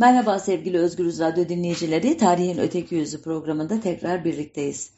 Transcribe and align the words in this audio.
Merhaba 0.00 0.38
sevgili 0.38 0.78
Özgürüz 0.78 1.20
Radyo 1.20 1.48
dinleyicileri. 1.48 2.16
Tarihin 2.16 2.58
Öteki 2.58 2.94
Yüzü 2.94 3.22
programında 3.22 3.80
tekrar 3.80 4.24
birlikteyiz. 4.24 4.90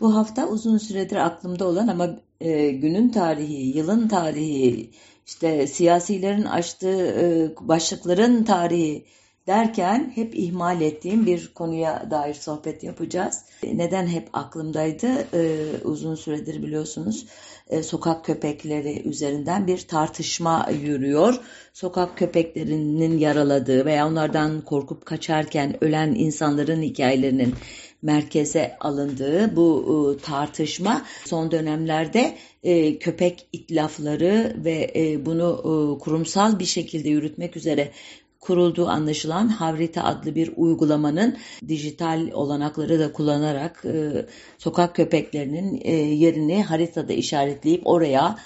Bu 0.00 0.16
hafta 0.16 0.48
uzun 0.48 0.78
süredir 0.78 1.16
aklımda 1.16 1.66
olan 1.66 1.88
ama 1.88 2.08
e, 2.40 2.70
günün 2.70 3.08
tarihi, 3.08 3.78
yılın 3.78 4.08
tarihi, 4.08 4.90
işte 5.26 5.66
siyasilerin 5.66 6.44
açtığı 6.44 7.06
e, 7.06 7.50
başlıkların 7.60 8.44
tarihi 8.44 9.04
derken 9.46 10.12
hep 10.14 10.34
ihmal 10.34 10.80
ettiğim 10.80 11.26
bir 11.26 11.54
konuya 11.54 12.10
dair 12.10 12.34
sohbet 12.34 12.82
yapacağız. 12.82 13.44
Neden 13.72 14.06
hep 14.06 14.28
aklımdaydı? 14.32 15.26
Ee, 15.34 15.66
uzun 15.84 16.14
süredir 16.14 16.62
biliyorsunuz 16.62 17.26
e, 17.72 17.82
sokak 17.82 18.24
köpekleri 18.24 19.08
üzerinden 19.08 19.66
bir 19.66 19.78
tartışma 19.78 20.68
yürüyor. 20.82 21.40
Sokak 21.72 22.18
köpeklerinin 22.18 23.18
yaraladığı 23.18 23.84
veya 23.84 24.08
onlardan 24.08 24.60
korkup 24.60 25.06
kaçarken 25.06 25.84
ölen 25.84 26.14
insanların 26.14 26.82
hikayelerinin 26.82 27.54
merkeze 28.02 28.76
alındığı 28.80 29.56
bu 29.56 30.16
e, 30.18 30.22
tartışma 30.22 31.02
son 31.26 31.50
dönemlerde 31.50 32.36
e, 32.62 32.98
köpek 32.98 33.46
itlafları 33.52 34.56
ve 34.64 34.94
bunu 35.26 35.98
kurumsal 36.00 36.58
bir 36.58 36.64
şekilde 36.64 37.08
yürütmek 37.08 37.56
üzere 37.56 37.90
kurulduğu 38.42 38.88
anlaşılan 38.88 39.48
Havrita 39.48 40.04
adlı 40.04 40.34
bir 40.34 40.52
uygulamanın 40.56 41.36
dijital 41.68 42.30
olanakları 42.32 43.00
da 43.00 43.12
kullanarak 43.12 43.84
e, 43.84 44.26
sokak 44.58 44.96
köpeklerinin 44.96 45.80
e, 45.84 45.92
yerini 45.94 46.62
haritada 46.62 47.12
işaretleyip 47.12 47.86
oraya 47.86 48.36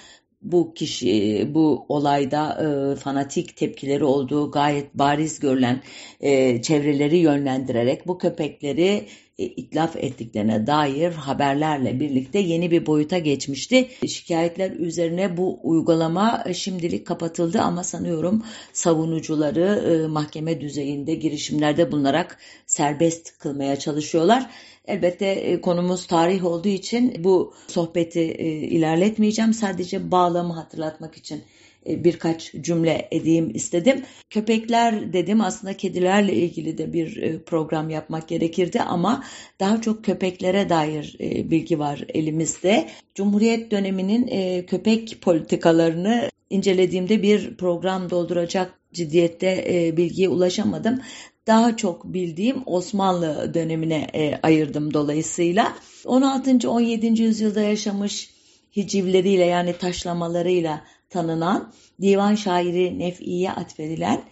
bu 0.53 0.75
kişi 0.75 1.49
bu 1.55 1.87
olayda 1.89 2.63
e, 2.63 2.97
fanatik 2.97 3.57
tepkileri 3.57 4.05
olduğu 4.05 4.51
gayet 4.51 4.95
bariz 4.95 5.41
görülen 5.41 5.83
e, 6.21 6.63
çevreleri 6.63 7.17
yönlendirerek 7.17 8.07
bu 8.07 8.19
köpekleri 8.19 9.07
e, 9.39 9.45
itlaf 9.45 9.97
ettiklerine 9.97 10.67
dair 10.67 11.13
haberlerle 11.13 12.01
birlikte 12.01 12.39
yeni 12.39 12.71
bir 12.71 12.87
boyuta 12.87 13.19
geçmişti. 13.19 13.89
Şikayetler 14.09 14.71
üzerine 14.71 15.37
bu 15.37 15.59
uygulama 15.63 16.43
e, 16.47 16.55
şimdilik 16.55 17.07
kapatıldı 17.07 17.61
ama 17.61 17.85
sanıyorum 17.85 18.43
savunucuları 18.73 19.65
e, 19.65 20.07
mahkeme 20.07 20.61
düzeyinde 20.61 21.15
girişimlerde 21.15 21.93
bulunarak 21.93 22.39
serbest 22.67 23.39
kılmaya 23.39 23.77
çalışıyorlar. 23.77 24.51
Elbette 24.87 25.61
konumuz 25.61 26.07
tarih 26.07 26.45
olduğu 26.45 26.69
için 26.69 27.25
bu 27.25 27.55
sohbeti 27.69 28.23
ilerletmeyeceğim. 28.71 29.55
Sadece 29.55 30.11
bağlamı 30.11 30.53
hatırlatmak 30.53 31.17
için 31.17 31.37
e, 31.37 31.56
birkaç 31.89 32.53
cümle 32.61 33.09
edeyim 33.11 33.51
istedim. 33.55 34.03
Köpekler 34.31 35.13
dedim 35.13 35.41
aslında 35.41 35.77
kedilerle 35.77 36.33
ilgili 36.33 36.79
de 36.79 36.93
bir 36.93 37.23
e, 37.23 37.43
program 37.43 37.91
yapmak 37.91 38.29
gerekirdi 38.29 38.81
ama 38.81 39.25
daha 39.61 39.81
çok 39.81 40.05
köpeklere 40.05 40.69
dair 40.69 41.17
e, 41.21 41.51
bilgi 41.51 41.79
var 41.79 42.05
elimizde. 42.15 42.89
Cumhuriyet 43.15 43.71
döneminin 43.71 44.27
köpek 44.67 45.23
politikalarını 45.23 46.31
incelediğimde 46.51 47.23
bir 47.23 47.57
program 47.57 48.11
dolduracak 48.11 48.81
ciddiyette 48.93 49.93
bilgiye 49.97 50.29
ulaşamadım. 50.29 51.01
Daha 51.47 51.77
çok 51.77 52.05
bildiğim 52.05 52.63
Osmanlı 52.67 53.55
dönemine 53.55 54.07
ayırdım 54.43 54.95
dolayısıyla. 54.95 55.77
16. 56.05 56.71
17. 56.71 57.23
yüzyılda 57.23 57.61
yaşamış 57.61 58.36
hicivleriyle 58.77 59.45
yani 59.45 59.73
taşlamalarıyla 59.79 60.85
tanınan 61.11 61.73
divan 62.03 62.35
şairi 62.35 62.99
Nef'i'ye 62.99 63.53
atfedilen 63.53 64.23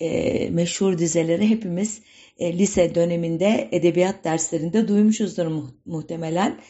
e, 0.00 0.50
meşhur 0.50 0.98
dizeleri 0.98 1.50
hepimiz 1.50 2.00
e, 2.38 2.58
lise 2.58 2.94
döneminde 2.94 3.68
edebiyat 3.72 4.24
derslerinde 4.24 4.88
duymuşuzdur 4.88 5.46
mu 5.46 5.74
muhtemelen. 5.86 6.60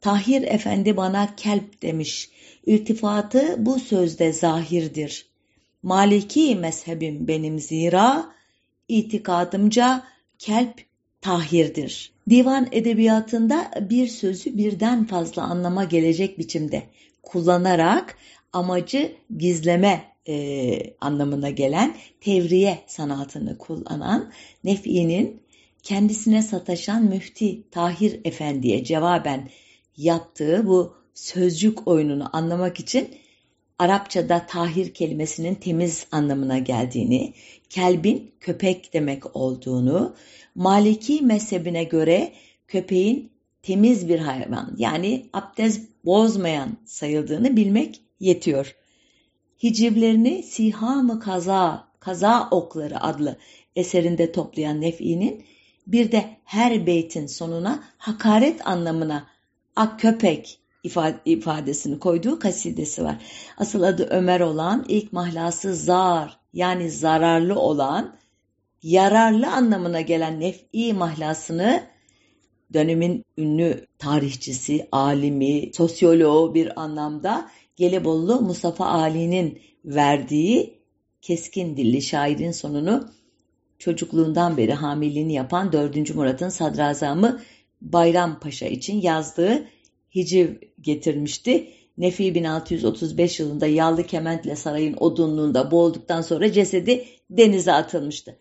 Tahir 0.00 0.42
Efendi 0.42 0.96
bana 0.96 1.36
kelp 1.36 1.82
demiş. 1.82 2.30
İltifatı 2.66 3.66
bu 3.66 3.78
sözde 3.78 4.32
zahirdir. 4.32 5.26
Maliki 5.82 6.56
mezhebim 6.56 7.28
benim 7.28 7.58
zira, 7.58 8.32
itikadımca 8.88 10.04
kelp 10.38 10.87
tahirdir. 11.20 12.12
Divan 12.30 12.68
edebiyatında 12.72 13.70
bir 13.90 14.08
sözü 14.08 14.56
birden 14.56 15.04
fazla 15.04 15.42
anlama 15.42 15.84
gelecek 15.84 16.38
biçimde 16.38 16.82
kullanarak 17.22 18.18
amacı 18.52 19.12
gizleme 19.38 20.04
e, 20.28 20.78
anlamına 21.00 21.50
gelen 21.50 21.96
tevriye 22.20 22.78
sanatını 22.86 23.58
kullanan 23.58 24.32
Nefi'nin 24.64 25.42
kendisine 25.82 26.42
sataşan 26.42 27.04
Müfti 27.04 27.70
Tahir 27.70 28.20
Efendi'ye 28.24 28.84
cevaben 28.84 29.48
yaptığı 29.96 30.66
bu 30.66 30.94
sözcük 31.14 31.88
oyununu 31.88 32.36
anlamak 32.36 32.80
için 32.80 33.08
Arapçada 33.78 34.46
tahir 34.46 34.94
kelimesinin 34.94 35.54
temiz 35.54 36.06
anlamına 36.12 36.58
geldiğini, 36.58 37.34
kelbin 37.70 38.32
köpek 38.40 38.92
demek 38.92 39.36
olduğunu, 39.36 40.14
Maliki 40.54 41.22
mezhebine 41.22 41.84
göre 41.84 42.32
köpeğin 42.68 43.32
temiz 43.62 44.08
bir 44.08 44.18
hayvan 44.18 44.74
yani 44.78 45.26
abdest 45.32 45.88
bozmayan 46.04 46.76
sayıldığını 46.84 47.56
bilmek 47.56 48.00
yetiyor. 48.20 48.76
Hicivlerini 49.62 50.42
Siha-mı 50.42 51.20
Kaza, 51.20 51.88
Kaza 52.00 52.48
Okları 52.50 53.02
adlı 53.02 53.36
eserinde 53.76 54.32
toplayan 54.32 54.80
Nef'i'nin 54.80 55.44
bir 55.86 56.12
de 56.12 56.24
her 56.44 56.86
beytin 56.86 57.26
sonuna 57.26 57.84
hakaret 57.98 58.66
anlamına 58.66 59.26
ak 59.76 60.00
köpek 60.00 60.58
ifadesini 61.24 61.98
koyduğu 61.98 62.38
kasidesi 62.38 63.04
var. 63.04 63.16
Asıl 63.56 63.82
adı 63.82 64.04
Ömer 64.04 64.40
olan 64.40 64.84
ilk 64.88 65.12
mahlası 65.12 65.74
zar 65.74 66.40
yani 66.52 66.90
zararlı 66.90 67.60
olan 67.60 68.16
yararlı 68.82 69.52
anlamına 69.52 70.00
gelen 70.00 70.40
nef'i 70.40 70.94
mahlasını 70.94 71.82
dönemin 72.72 73.24
ünlü 73.38 73.86
tarihçisi, 73.98 74.88
alimi, 74.92 75.70
sosyoloğu 75.74 76.54
bir 76.54 76.80
anlamda 76.82 77.50
Gelibolu 77.76 78.40
Mustafa 78.40 78.86
Ali'nin 78.86 79.60
verdiği 79.84 80.78
keskin 81.22 81.76
dilli 81.76 82.02
şairin 82.02 82.50
sonunu 82.50 83.08
çocukluğundan 83.78 84.56
beri 84.56 84.72
hamileliğini 84.72 85.34
yapan 85.34 85.72
4. 85.72 86.14
Murat'ın 86.14 86.48
sadrazamı 86.48 87.40
Bayram 87.80 88.40
Paşa 88.40 88.66
için 88.66 89.00
yazdığı 89.00 89.64
hiciv 90.14 90.48
getirmişti. 90.80 91.70
Nefi 91.98 92.34
1635 92.34 93.40
yılında 93.40 93.66
yallı 93.66 94.06
kementle 94.06 94.56
sarayın 94.56 94.96
odunluğunda 95.00 95.70
boğulduktan 95.70 96.22
sonra 96.22 96.52
cesedi 96.52 97.04
denize 97.30 97.72
atılmıştı. 97.72 98.38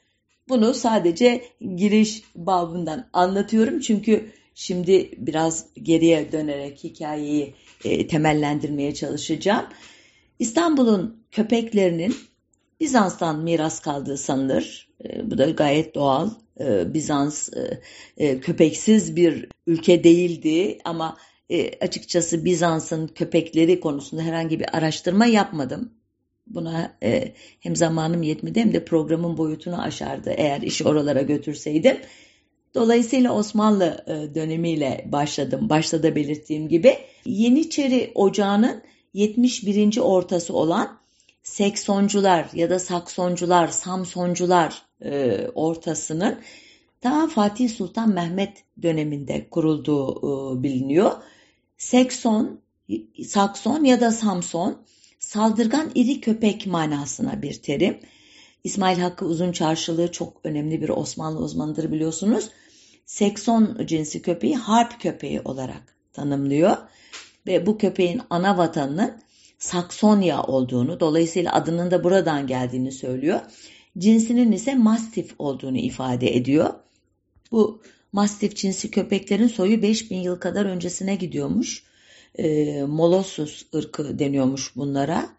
Bunu 0.49 0.73
sadece 0.73 1.43
giriş 1.75 2.23
babından 2.35 3.09
anlatıyorum 3.13 3.79
çünkü 3.79 4.31
şimdi 4.55 5.11
biraz 5.17 5.65
geriye 5.83 6.31
dönerek 6.31 6.83
hikayeyi 6.83 7.53
e, 7.85 8.07
temellendirmeye 8.07 8.93
çalışacağım. 8.93 9.65
İstanbul'un 10.39 11.23
köpeklerinin 11.31 12.15
Bizans'tan 12.79 13.39
miras 13.39 13.79
kaldığı 13.79 14.17
sanılır. 14.17 14.89
E, 15.05 15.31
bu 15.31 15.37
da 15.37 15.49
gayet 15.49 15.95
doğal. 15.95 16.29
E, 16.59 16.93
Bizans 16.93 17.49
e, 17.53 17.79
e, 18.17 18.39
köpeksiz 18.39 19.15
bir 19.15 19.49
ülke 19.67 20.03
değildi 20.03 20.79
ama 20.85 21.17
e, 21.49 21.85
açıkçası 21.85 22.45
Bizans'ın 22.45 23.07
köpekleri 23.07 23.79
konusunda 23.79 24.21
herhangi 24.21 24.59
bir 24.59 24.77
araştırma 24.77 25.25
yapmadım. 25.25 25.91
Buna 26.47 26.97
e, 27.03 27.33
hem 27.59 27.75
zamanım 27.75 28.23
yetmedi 28.23 28.59
hem 28.59 28.73
de 28.73 28.85
programın 28.85 29.37
boyutunu 29.37 29.81
aşardı 29.81 30.29
eğer 30.37 30.61
işi 30.61 30.87
oralara 30.87 31.21
götürseydim. 31.21 31.97
Dolayısıyla 32.75 33.33
Osmanlı 33.33 34.03
e, 34.07 34.35
dönemiyle 34.35 35.05
başladım. 35.11 35.69
Başta 35.69 36.03
da 36.03 36.15
belirttiğim 36.15 36.67
gibi. 36.67 36.97
Yeniçeri 37.25 38.11
Ocağı'nın 38.15 38.81
71. 39.13 39.97
ortası 39.97 40.53
olan 40.53 40.97
Seksoncular 41.43 42.49
ya 42.53 42.69
da 42.69 42.79
Saksoncular, 42.79 43.67
Samsoncular 43.67 44.81
e, 45.01 45.41
ortasının 45.55 46.39
ta 47.01 47.27
Fatih 47.27 47.69
Sultan 47.69 48.09
Mehmet 48.09 48.63
döneminde 48.81 49.49
kurulduğu 49.49 50.17
e, 50.17 50.63
biliniyor. 50.63 51.11
Sekson, 51.77 52.59
Sakson 53.25 53.83
ya 53.83 54.01
da 54.01 54.11
Samson 54.11 54.77
saldırgan 55.19 55.91
iri 55.95 56.21
köpek 56.21 56.67
manasına 56.67 57.41
bir 57.41 57.53
terim. 57.53 57.99
İsmail 58.63 58.99
Hakkı 58.99 59.25
Uzun 59.25 59.51
Çarşılığı 59.51 60.11
çok 60.11 60.41
önemli 60.43 60.81
bir 60.81 60.89
Osmanlı 60.89 61.39
uzmanıdır 61.39 61.91
biliyorsunuz. 61.91 62.49
Sekson 63.05 63.85
cinsi 63.85 64.21
köpeği 64.21 64.55
harp 64.55 65.01
köpeği 65.01 65.41
olarak 65.41 65.95
tanımlıyor. 66.13 66.77
Ve 67.47 67.65
bu 67.65 67.77
köpeğin 67.77 68.21
ana 68.29 68.57
vatanının 68.57 69.21
Saksonya 69.59 70.43
olduğunu, 70.43 70.99
dolayısıyla 70.99 71.53
adının 71.53 71.91
da 71.91 72.03
buradan 72.03 72.47
geldiğini 72.47 72.91
söylüyor. 72.91 73.39
cinsinin 73.97 74.51
ise 74.51 74.75
mastif 74.75 75.35
olduğunu 75.39 75.77
ifade 75.77 76.35
ediyor. 76.35 76.73
Bu 77.51 77.81
mastif 78.17 78.55
cinsi 78.55 78.91
köpeklerin 78.91 79.47
soyu 79.47 79.81
5000 79.81 80.17
yıl 80.17 80.39
kadar 80.39 80.65
öncesine 80.65 81.15
gidiyormuş. 81.15 81.83
E, 82.35 82.81
Molossus 82.83 83.65
ırkı 83.75 84.19
deniyormuş 84.19 84.75
bunlara. 84.75 85.29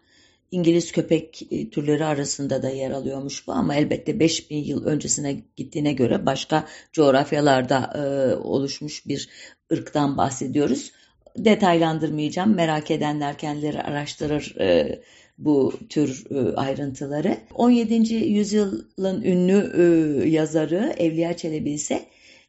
İngiliz 0.51 0.91
köpek 0.91 1.47
e, 1.51 1.69
türleri 1.69 2.05
arasında 2.05 2.63
da 2.63 2.69
yer 2.69 2.91
alıyormuş 2.91 3.47
bu 3.47 3.51
ama 3.51 3.75
elbette 3.75 4.19
5000 4.19 4.57
yıl 4.57 4.85
öncesine 4.85 5.43
gittiğine 5.55 5.93
göre 5.93 6.25
başka 6.25 6.67
coğrafyalarda 6.93 7.93
e, 7.95 8.35
oluşmuş 8.35 9.07
bir 9.07 9.29
ırktan 9.71 10.17
bahsediyoruz. 10.17 10.91
Detaylandırmayacağım. 11.37 12.55
Merak 12.55 12.91
edenler 12.91 13.37
kendileri 13.37 13.81
araştırır 13.81 14.55
e, 14.59 14.99
bu 15.37 15.73
tür 15.89 16.25
e, 16.31 16.55
ayrıntıları. 16.55 17.37
17. 17.55 18.13
yüzyılın 18.13 19.21
ünlü 19.21 19.71
e, 19.77 19.83
yazarı 20.29 20.93
Evliya 20.97 21.37
Çelebi 21.37 21.71
ise 21.71 22.05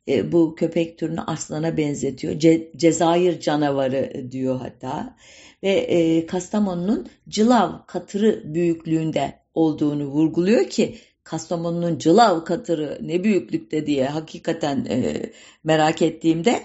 e, 0.08 0.32
bu 0.32 0.54
köpek 0.54 0.98
türünü 0.98 1.20
aslana 1.20 1.76
benzetiyor. 1.76 2.38
Ce 2.38 2.72
Cezayir 2.76 3.40
canavarı 3.40 4.26
diyor 4.30 4.60
hatta. 4.60 5.16
Ve 5.62 5.70
e, 5.70 6.26
Kastamonu'nun 6.26 7.08
cılav 7.28 7.72
katırı 7.86 8.54
büyüklüğünde 8.54 9.38
olduğunu 9.54 10.04
vurguluyor 10.04 10.68
ki 10.68 10.98
Kastamonu'nun 11.24 11.98
cılav 11.98 12.44
katırı 12.44 12.98
ne 13.02 13.24
büyüklükte 13.24 13.86
diye 13.86 14.06
hakikaten 14.06 14.86
e, 14.90 15.30
merak 15.64 16.02
ettiğimde 16.02 16.60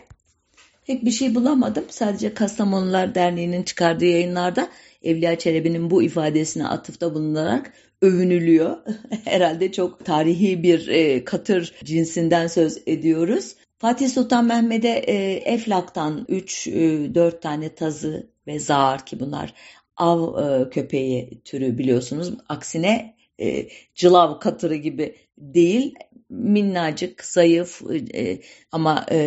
pek 0.88 1.06
bir 1.06 1.12
şey 1.12 1.36
bulamadım. 1.36 1.86
Sadece 1.90 2.34
Kastamonular 2.34 3.16
Derneği'nin 3.16 3.64
çıkardığı 3.64 4.06
yayınlarda 4.06 4.70
Evliya 5.04 5.40
Çelebi'nin 5.40 5.92
bu 5.92 6.04
ifadesine 6.04 6.68
atıfta 6.68 7.14
bulunarak 7.14 7.74
övünülüyor. 8.06 8.78
Herhalde 9.26 9.72
çok 9.72 10.06
tarihi 10.06 10.64
bir 10.64 10.88
e, 10.88 11.26
katır 11.26 11.74
cinsinden 11.84 12.48
söz 12.48 12.82
ediyoruz. 12.86 13.56
Fatih 13.78 14.10
Sultan 14.10 14.46
Mehmet'e 14.46 14.90
e, 15.08 15.34
Eflak'tan 15.54 16.26
3-4 16.30 17.28
e, 17.28 17.40
tane 17.40 17.76
tazı 17.76 18.30
ve 18.48 18.60
zar 18.60 19.06
ki 19.06 19.20
bunlar 19.20 19.54
av 19.98 20.44
e, 20.44 20.70
köpeği 20.70 21.42
türü 21.46 21.78
biliyorsunuz. 21.78 22.34
Aksine 22.50 23.16
e, 23.42 23.68
cılav 23.96 24.40
katırı 24.40 24.76
gibi 24.76 25.16
değil 25.38 25.96
minnacık, 26.30 27.26
zayıf 27.26 27.82
e, 28.14 28.42
ama 28.72 29.06
e, 29.12 29.18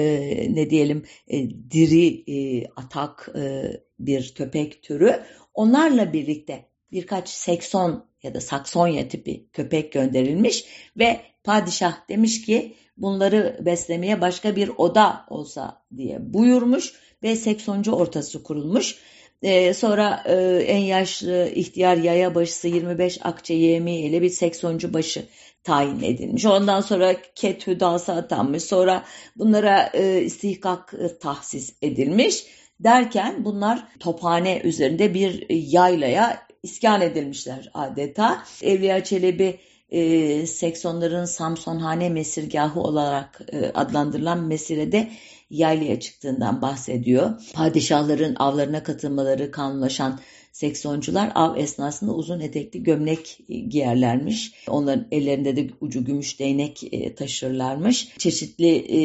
ne 0.50 0.70
diyelim 0.70 1.04
e, 1.28 1.50
diri, 1.70 2.24
e, 2.32 2.66
atak 2.76 3.28
e, 3.38 3.72
bir 3.98 4.34
köpek 4.34 4.82
türü. 4.82 5.22
Onlarla 5.54 6.12
birlikte 6.12 6.64
birkaç 6.92 7.28
sekson 7.28 8.04
ya 8.22 8.34
da 8.34 8.40
saksonya 8.40 9.08
tipi 9.08 9.48
köpek 9.52 9.92
gönderilmiş 9.92 10.64
ve 10.98 11.20
padişah 11.44 12.08
demiş 12.08 12.42
ki 12.42 12.74
bunları 12.96 13.58
beslemeye 13.60 14.20
başka 14.20 14.56
bir 14.56 14.70
oda 14.76 15.24
olsa 15.30 15.82
diye 15.96 16.18
buyurmuş 16.20 16.94
ve 17.22 17.36
seksoncu 17.36 17.92
ortası 17.92 18.42
kurulmuş. 18.42 18.98
Ee, 19.42 19.74
sonra 19.74 20.22
e, 20.26 20.34
en 20.66 20.78
yaşlı 20.78 21.48
ihtiyar 21.54 21.96
yaya 21.96 22.34
başısı 22.34 22.68
25 22.68 23.18
akçe 23.22 23.54
yemeği 23.54 24.04
ile 24.04 24.22
bir 24.22 24.30
seksoncu 24.30 24.94
başı 24.94 25.26
tayin 25.64 26.02
edilmiş. 26.02 26.46
Ondan 26.46 26.80
sonra 26.80 27.16
ket 27.34 27.66
hüdası 27.66 28.12
atanmış. 28.12 28.62
Sonra 28.62 29.04
bunlara 29.36 29.90
e, 29.94 30.22
istihkak 30.22 30.94
e, 30.94 31.18
tahsis 31.18 31.74
edilmiş. 31.82 32.46
Derken 32.80 33.44
bunlar 33.44 33.88
tophane 34.00 34.60
üzerinde 34.64 35.14
bir 35.14 35.46
yaylaya 35.48 36.47
iskan 36.62 37.00
edilmişler 37.00 37.70
adeta. 37.74 38.44
Evliya 38.62 39.04
Çelebi 39.04 39.58
e, 39.90 40.46
seksonların 40.46 41.24
Samsonhane 41.24 42.08
mesirgahı 42.08 42.80
olarak 42.80 43.40
e, 43.52 43.66
adlandırılan 43.74 44.44
mesirede 44.44 45.10
yaylaya 45.50 46.00
çıktığından 46.00 46.62
bahsediyor. 46.62 47.30
Padişahların 47.54 48.34
avlarına 48.38 48.82
katılmaları 48.82 49.50
kanunlaşan 49.50 50.20
seksoncular 50.52 51.32
av 51.34 51.56
esnasında 51.56 52.12
uzun 52.12 52.40
etekli 52.40 52.82
gömlek 52.82 53.38
giyerlermiş. 53.68 54.52
Onların 54.68 55.06
ellerinde 55.12 55.56
de 55.56 55.70
ucu 55.80 56.04
gümüş 56.04 56.40
değnek 56.40 56.84
e, 56.92 57.14
taşırlarmış. 57.14 58.08
Çeşitli 58.18 58.76
e, 58.76 59.00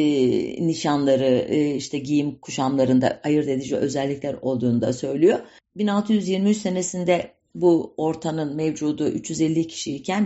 nişanları, 0.66 1.46
e, 1.48 1.74
işte 1.74 1.98
giyim 1.98 2.38
kuşamlarında 2.38 3.20
ayırt 3.24 3.48
edici 3.48 3.76
özellikler 3.76 4.36
olduğunu 4.42 4.80
da 4.80 4.92
söylüyor. 4.92 5.38
1623 5.76 6.56
senesinde 6.56 7.33
bu 7.54 7.94
ortanın 7.96 8.56
mevcudu 8.56 9.08
350 9.08 9.66
kişiyken 9.66 10.24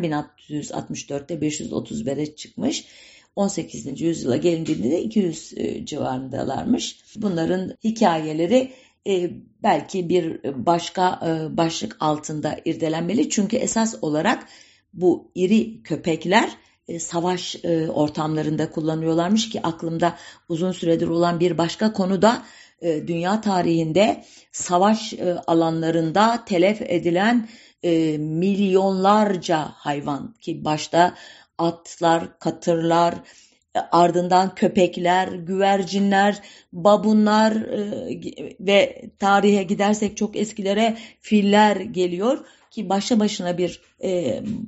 1664'te 0.49 1.35
531'e 1.35 2.37
çıkmış. 2.37 2.85
18. 3.37 4.01
yüzyıla 4.01 4.37
gelindiğinde 4.37 4.91
de 4.91 5.03
200 5.03 5.53
e, 5.57 5.87
civarındalarmış. 5.87 7.05
Bunların 7.17 7.75
hikayeleri 7.85 8.73
e, 9.07 9.31
belki 9.63 10.09
bir 10.09 10.41
başka 10.67 11.21
e, 11.27 11.57
başlık 11.57 11.97
altında 12.01 12.61
irdelenmeli. 12.65 13.31
Çünkü 13.31 13.57
esas 13.57 13.95
olarak 14.03 14.49
bu 14.93 15.31
iri 15.35 15.83
köpekler 15.83 16.51
savaş 16.99 17.57
ortamlarında 17.89 18.71
kullanıyorlarmış 18.71 19.51
ki 19.51 19.63
aklımda 19.63 20.17
uzun 20.49 20.73
süredir 20.73 21.09
olan 21.09 21.41
bir 21.41 21.59
başka 21.59 21.93
konu 21.93 22.23
da 22.23 22.43
e, 22.83 23.09
dünya 23.09 23.41
tarihinde 23.41 24.25
savaş 24.53 25.13
e, 25.13 25.35
alanlarında 25.47 26.45
telef 26.47 26.83
edilen 26.83 27.49
e, 27.83 28.19
milyonlarca 28.19 29.59
hayvan 29.59 30.35
ki 30.41 30.65
başta 30.65 31.15
atlar, 31.59 32.39
katırlar, 32.39 33.15
ardından 33.93 34.55
köpekler, 34.55 35.29
güvercinler, 35.29 36.43
babunlar 36.73 37.55
ve 38.61 39.11
tarihe 39.19 39.63
gidersek 39.63 40.17
çok 40.17 40.37
eskilere 40.37 40.97
filler 41.21 41.77
geliyor 41.77 42.45
ki 42.71 42.89
başa 42.89 43.21
başına 43.21 43.59
bir 43.59 43.83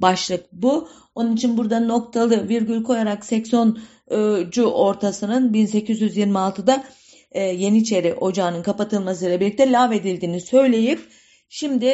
başlık 0.01 0.53
bu. 0.53 0.89
Onun 1.15 1.37
için 1.37 1.57
burada 1.57 1.81
noktalı 1.81 2.49
virgül 2.49 2.83
koyarak 2.85 3.25
seksoncu 3.25 4.65
ortasının 4.65 5.53
1826'da 5.53 6.85
e, 7.33 7.43
Yeniçeri 7.43 8.15
Ocağı'nın 8.15 8.63
kapatılmasıyla 8.63 9.41
birlikte 9.41 9.73
lağvedildiğini 9.73 10.41
söyleyip 10.41 11.01
şimdi 11.49 11.87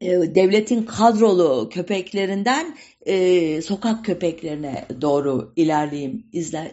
e, 0.00 0.34
devletin 0.34 0.82
kadrolu 0.82 1.68
köpeklerinden 1.72 2.76
e, 3.06 3.62
sokak 3.62 4.04
köpeklerine 4.04 4.84
doğru 5.00 5.52
ilerleyeyim 5.56 6.26
izler, 6.32 6.70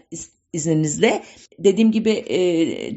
izninizle. 0.54 1.24
Dediğim 1.60 1.92
gibi 1.92 2.12
e, 2.12 2.40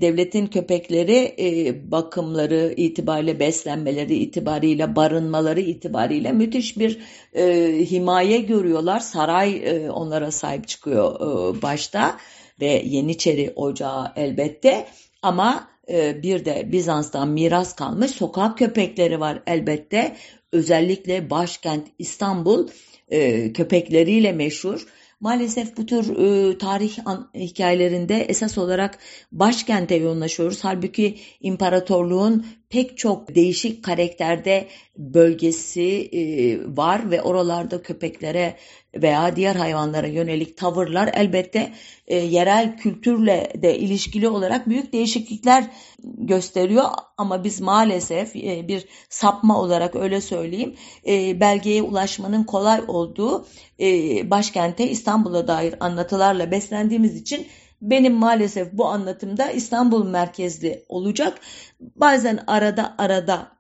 devletin 0.01 0.47
köpekleri 0.47 1.35
e, 1.39 1.91
bakımları 1.91 2.75
itibariyle, 2.77 3.41
beslenmeleri 3.41 4.15
itibariyle, 4.15 4.97
barınmaları 4.97 5.61
itibariyle 5.61 6.33
müthiş 6.33 6.79
bir 6.79 6.99
e, 7.35 7.73
himaye 7.91 8.39
görüyorlar. 8.39 9.01
Saray 9.01 9.63
e, 9.65 9.91
onlara 9.91 10.31
sahip 10.31 10.69
çıkıyor 10.69 11.15
e, 11.15 11.63
başta 11.63 12.19
ve 12.61 12.83
Yeniçeri 12.85 13.53
Ocağı 13.57 14.13
elbette 14.17 14.87
ama 15.23 15.69
e, 15.89 16.23
bir 16.23 16.45
de 16.45 16.73
Bizans'tan 16.73 17.29
miras 17.29 17.77
kalmış 17.77 18.11
sokak 18.11 18.59
köpekleri 18.59 19.21
var 19.21 19.43
elbette. 19.47 20.17
Özellikle 20.53 21.31
başkent 21.31 21.87
İstanbul 21.99 22.69
e, 23.09 23.53
köpekleriyle 23.53 24.33
meşhur. 24.33 24.87
Maalesef 25.21 25.77
bu 25.77 25.87
tür 25.87 26.17
e, 26.17 26.59
tarih 26.59 26.99
an, 27.05 27.31
hikayelerinde 27.35 28.17
esas 28.17 28.59
olarak 28.59 28.99
başkente 29.33 29.95
yoğunlaşıyoruz. 29.95 30.65
Halbuki 30.65 31.19
imparatorluğun 31.41 32.47
pek 32.69 32.99
çok 32.99 33.35
değişik 33.35 33.85
karakterde 33.85 34.69
bölgesi 34.97 36.09
e, 36.13 36.59
var 36.77 37.11
ve 37.11 37.23
oralarda 37.23 37.83
köpeklere 37.83 38.57
veya 39.03 39.37
diğer 39.37 39.57
hayvanlara 39.57 40.07
yönelik 40.07 40.57
tavırlar 40.57 41.11
elbette 41.15 41.73
e, 42.07 42.17
yerel 42.17 42.77
kültürle 42.77 43.53
de 43.63 43.79
ilişkili 43.79 44.29
olarak 44.29 44.69
büyük 44.69 44.93
değişiklikler 44.93 45.65
gösteriyor 46.05 46.85
ama 47.17 47.45
biz 47.45 47.61
maalesef 47.61 48.37
e, 48.37 48.69
bir 48.69 48.85
sapma 49.09 49.61
olarak 49.61 49.97
öyle 49.97 50.21
söyleyeyim 50.21 50.75
e, 51.07 51.41
belgeye 51.41 51.83
ulaşmanın 51.83 52.45
kolay 52.45 52.81
olduğu 52.89 53.47
e, 53.81 53.87
başkente 54.31 54.91
İstanbul'a 54.91 55.49
dair 55.49 55.75
anlatılarla 55.81 56.51
beslendiğimiz 56.51 57.17
için 57.17 57.47
benim 57.83 58.15
maalesef 58.15 58.73
bu 58.73 58.87
anlatımda 58.87 59.51
İstanbul 59.51 60.07
merkezli 60.07 60.85
olacak. 60.89 61.41
Bazen 61.81 62.39
arada 62.47 62.95
arada 62.99 63.53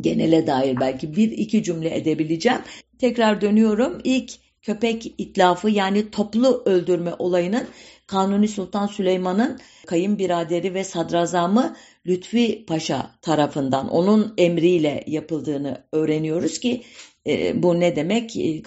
genele 0.00 0.46
dair 0.46 0.80
belki 0.80 1.16
bir 1.16 1.30
iki 1.30 1.62
cümle 1.62 1.96
edebileceğim. 1.96 2.60
Tekrar 2.98 3.40
dönüyorum. 3.40 4.00
İlk 4.04 4.45
köpek 4.66 5.14
itlafı 5.18 5.70
yani 5.70 6.10
toplu 6.10 6.62
öldürme 6.64 7.12
olayının 7.18 7.64
Kanuni 8.06 8.48
Sultan 8.48 8.86
Süleyman'ın 8.86 9.58
kayınbiraderi 9.86 10.74
ve 10.74 10.84
sadrazamı 10.84 11.76
Lütfi 12.06 12.66
Paşa 12.66 13.10
tarafından 13.22 13.88
onun 13.88 14.34
emriyle 14.38 15.04
yapıldığını 15.06 15.84
öğreniyoruz 15.92 16.58
ki 16.58 16.82
E, 17.26 17.62
bu 17.62 17.80
ne 17.80 17.96
demek? 17.96 18.36
E, 18.36 18.62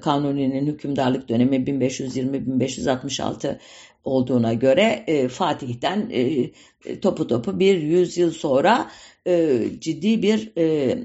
Kanuni'nin 0.00 0.66
hükümdarlık 0.66 1.28
dönemi 1.28 1.56
1520-1566 1.56 3.58
olduğuna 4.04 4.54
göre 4.54 5.04
e, 5.06 5.28
Fatih'ten 5.28 6.10
e, 6.12 6.50
topu 7.00 7.26
topu 7.26 7.60
bir 7.60 7.82
yüzyıl 7.82 8.30
sonra 8.30 8.90
e, 9.26 9.60
ciddi 9.80 10.22
bir 10.22 10.52
e, 10.58 10.98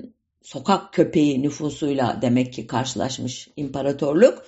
sokak 0.43 0.93
köpeği 0.93 1.41
nüfusuyla 1.41 2.19
demek 2.21 2.53
ki 2.53 2.67
karşılaşmış 2.67 3.49
imparatorluk. 3.57 4.45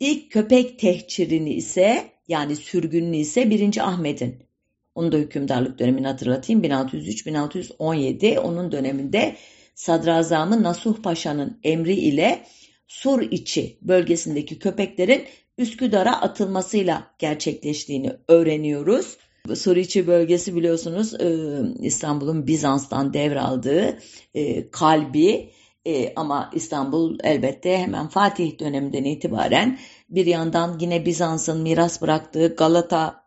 İlk 0.00 0.32
köpek 0.32 0.78
tehcirini 0.78 1.54
ise 1.54 2.10
yani 2.28 2.56
sürgününü 2.56 3.16
ise 3.16 3.50
1. 3.50 3.88
Ahmet'in. 3.88 4.46
Onun 4.94 5.12
da 5.12 5.16
hükümdarlık 5.16 5.78
dönemini 5.78 6.06
hatırlatayım. 6.06 6.64
1603-1617 6.64 8.38
onun 8.38 8.72
döneminde 8.72 9.36
Sadrazamı 9.74 10.62
Nasuh 10.62 11.02
Paşa'nın 11.02 11.60
emri 11.64 11.94
ile 11.94 12.46
Sur 12.88 13.22
içi 13.22 13.78
bölgesindeki 13.82 14.58
köpeklerin 14.58 15.24
Üsküdar'a 15.58 16.20
atılmasıyla 16.20 17.14
gerçekleştiğini 17.18 18.12
öğreniyoruz. 18.28 19.16
Suriçi 19.54 20.06
bölgesi 20.06 20.56
biliyorsunuz 20.56 21.14
e, 21.14 21.36
İstanbul'un 21.80 22.46
Bizans'tan 22.46 23.12
devraldığı 23.12 23.98
e, 24.34 24.70
kalbi 24.70 25.50
e, 25.84 26.14
ama 26.16 26.50
İstanbul 26.54 27.18
elbette 27.22 27.78
hemen 27.78 28.08
Fatih 28.08 28.58
döneminden 28.58 29.04
itibaren 29.04 29.78
bir 30.08 30.26
yandan 30.26 30.78
yine 30.80 31.06
Bizans'ın 31.06 31.62
miras 31.62 32.02
bıraktığı 32.02 32.54
Galata 32.56 33.25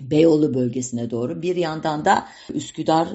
Beyoğlu 0.00 0.54
bölgesine 0.54 1.10
doğru 1.10 1.42
bir 1.42 1.56
yandan 1.56 2.04
da 2.04 2.26
Üsküdar 2.54 3.08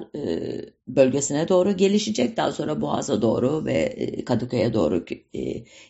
bölgesine 0.87 1.47
doğru 1.49 1.77
gelişecek. 1.77 2.37
Daha 2.37 2.51
sonra 2.51 2.81
Boğaz'a 2.81 3.21
doğru 3.21 3.65
ve 3.65 3.95
Kadıköy'e 4.25 4.73
doğru 4.73 5.05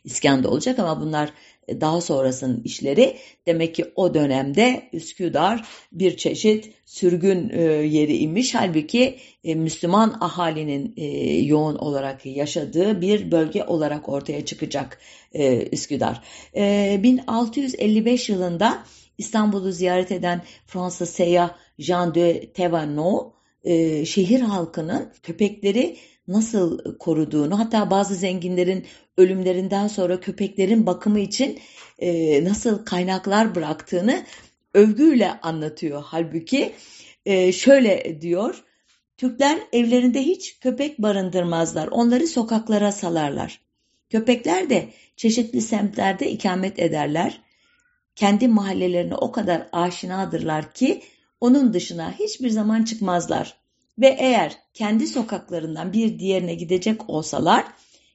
iskanda 0.04 0.50
olacak 0.50 0.80
ama 0.80 1.02
bunlar 1.02 1.34
daha 1.70 2.02
sonrasının 2.02 2.62
işleri 2.64 3.18
demek 3.48 3.76
ki 3.76 3.86
o 3.96 4.14
dönemde 4.14 4.90
Üsküdar 4.94 5.68
bir 5.92 6.18
çeşit 6.18 6.74
sürgün 6.86 7.50
e, 7.50 7.62
yeri 7.64 8.18
imiş. 8.18 8.56
Halbuki 8.56 9.18
e, 9.44 9.56
Müslüman 9.56 10.18
ahalinin 10.22 10.94
e, 10.98 11.06
yoğun 11.38 11.76
olarak 11.76 12.26
yaşadığı 12.26 13.02
bir 13.02 13.32
bölge 13.32 13.64
olarak 13.64 14.10
ortaya 14.10 14.46
çıkacak 14.46 15.00
Üsküdar. 15.72 16.22
1655 16.56 18.30
yılında 18.30 18.84
İstanbul'u 19.18 19.72
ziyaret 19.72 20.12
eden 20.12 20.42
Fransız 20.66 21.10
seyyah 21.10 21.56
Jean 21.80 22.16
de 22.16 22.52
Thévenot 22.54 23.34
şehir 24.06 24.40
halkının 24.40 25.14
köpekleri 25.24 25.98
nasıl 26.28 26.98
koruduğunu 26.98 27.60
hatta 27.60 27.90
bazı 27.90 28.16
zenginlerin 28.16 28.86
ölümlerinden 29.18 29.88
sonra 29.88 30.20
köpeklerin 30.20 30.86
bakımı 30.86 31.20
için 31.20 31.60
e, 32.00 32.44
nasıl 32.44 32.86
kaynaklar 32.86 33.56
bıraktığını 33.56 34.24
övgüyle 34.74 35.32
anlatıyor. 35.42 36.04
Halbuki 36.06 36.74
e, 37.26 37.52
şöyle 37.52 38.22
diyor, 38.22 38.64
Türkler 39.18 39.60
evlerinde 39.74 40.22
hiç 40.22 40.60
köpek 40.60 41.00
barındırmazlar, 41.00 41.88
onları 41.88 42.28
sokaklara 42.28 42.92
salarlar. 42.92 43.62
Köpekler 44.10 44.70
de 44.70 44.90
çeşitli 45.18 45.62
semtlerde 45.62 46.32
ikamet 46.32 46.80
ederler. 46.80 47.42
Kendi 48.16 48.48
mahallelerine 48.48 49.16
o 49.16 49.32
kadar 49.32 49.68
aşinadırlar 49.72 50.74
ki 50.74 51.04
onun 51.42 51.74
dışına 51.74 52.12
hiçbir 52.12 52.50
zaman 52.50 52.84
çıkmazlar. 52.84 53.58
Ve 54.00 54.08
eğer 54.20 54.58
kendi 54.74 55.08
sokaklarından 55.08 55.94
bir 55.94 56.20
diğerine 56.20 56.56
gidecek 56.56 57.10
olsalar 57.10 57.66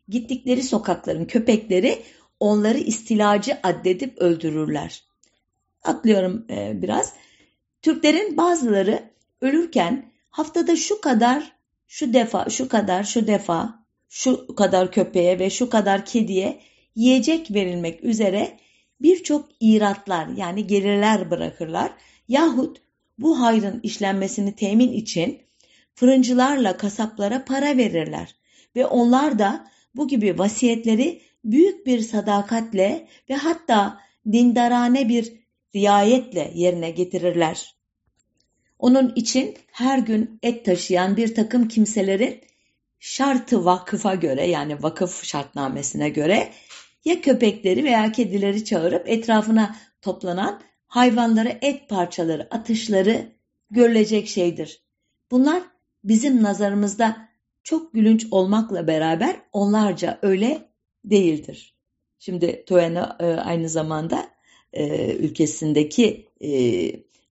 gittikleri 0.09 0.63
sokakların 0.63 1.25
köpekleri 1.25 2.03
onları 2.41 2.79
istilacı 2.79 3.59
addedip 3.63 4.19
öldürürler. 4.19 5.03
Atlıyorum 5.85 6.47
e, 6.51 6.83
biraz. 6.83 7.13
Türklerin 7.83 8.37
bazıları 8.37 9.11
ölürken 9.41 10.13
haftada 10.31 10.77
şu 10.77 11.01
kadar, 11.01 11.53
şu 11.87 12.13
defa, 12.13 12.51
şu 12.51 12.69
kadar, 12.69 13.05
şu 13.05 13.27
defa, 13.27 13.85
şu 14.09 14.55
kadar 14.55 14.93
köpeğe 14.93 15.39
ve 15.39 15.51
şu 15.51 15.71
kadar 15.71 16.07
kediye 16.07 16.61
yiyecek 16.95 17.51
verilmek 17.51 18.05
üzere 18.05 18.59
birçok 19.01 19.49
iratlar 19.61 20.29
yani 20.29 20.67
gelirler 20.67 21.31
bırakırlar. 21.31 21.93
Yahut 22.29 22.81
bu 23.19 23.41
hayrın 23.41 23.81
işlenmesini 23.83 24.57
temin 24.57 24.93
için 24.93 25.39
fırıncılarla 25.95 26.77
kasaplara 26.77 27.45
para 27.45 27.77
verirler 27.77 28.35
ve 28.77 28.87
onlar 28.87 29.39
da 29.39 29.71
bu 29.95 30.09
gibi 30.09 30.39
vasiyetleri 30.39 31.23
büyük 31.45 31.87
bir 31.87 32.01
sadakatle 32.01 33.09
ve 33.31 33.35
hatta 33.35 34.01
dindarane 34.33 35.09
bir 35.09 35.33
riayetle 35.75 36.53
yerine 36.55 36.91
getirirler. 36.91 37.75
Onun 38.79 39.13
için 39.17 39.57
her 39.73 39.99
gün 39.99 40.39
et 40.43 40.65
taşıyan 40.65 41.17
bir 41.17 41.35
takım 41.35 41.69
kimselerin 41.69 42.41
şartı 43.01 43.65
vakıfa 43.65 44.15
göre 44.15 44.47
yani 44.47 44.83
vakıf 44.83 45.25
şartnamesine 45.25 46.09
göre 46.09 46.53
ya 47.09 47.21
köpekleri 47.21 47.85
veya 47.85 48.13
kedileri 48.13 48.65
çağırıp 48.65 49.09
etrafına 49.09 49.77
toplanan 50.03 50.61
hayvanlara 50.87 51.53
et 51.63 51.89
parçaları 51.89 52.49
atışları 52.51 53.33
görülecek 53.71 54.29
şeydir. 54.29 54.83
Bunlar 55.31 55.63
bizim 56.05 56.43
nazarımızda 56.43 57.29
çok 57.63 57.95
gülünç 57.95 58.27
olmakla 58.31 58.87
beraber 58.87 59.37
onlarca 59.53 60.19
öyle 60.23 60.69
değildir. 61.05 61.75
Şimdi 62.19 62.65
Toyana 62.67 63.17
e, 63.21 63.27
aynı 63.27 63.69
zamanda 63.69 64.29
e, 64.73 65.13
ülkesindeki 65.15 66.29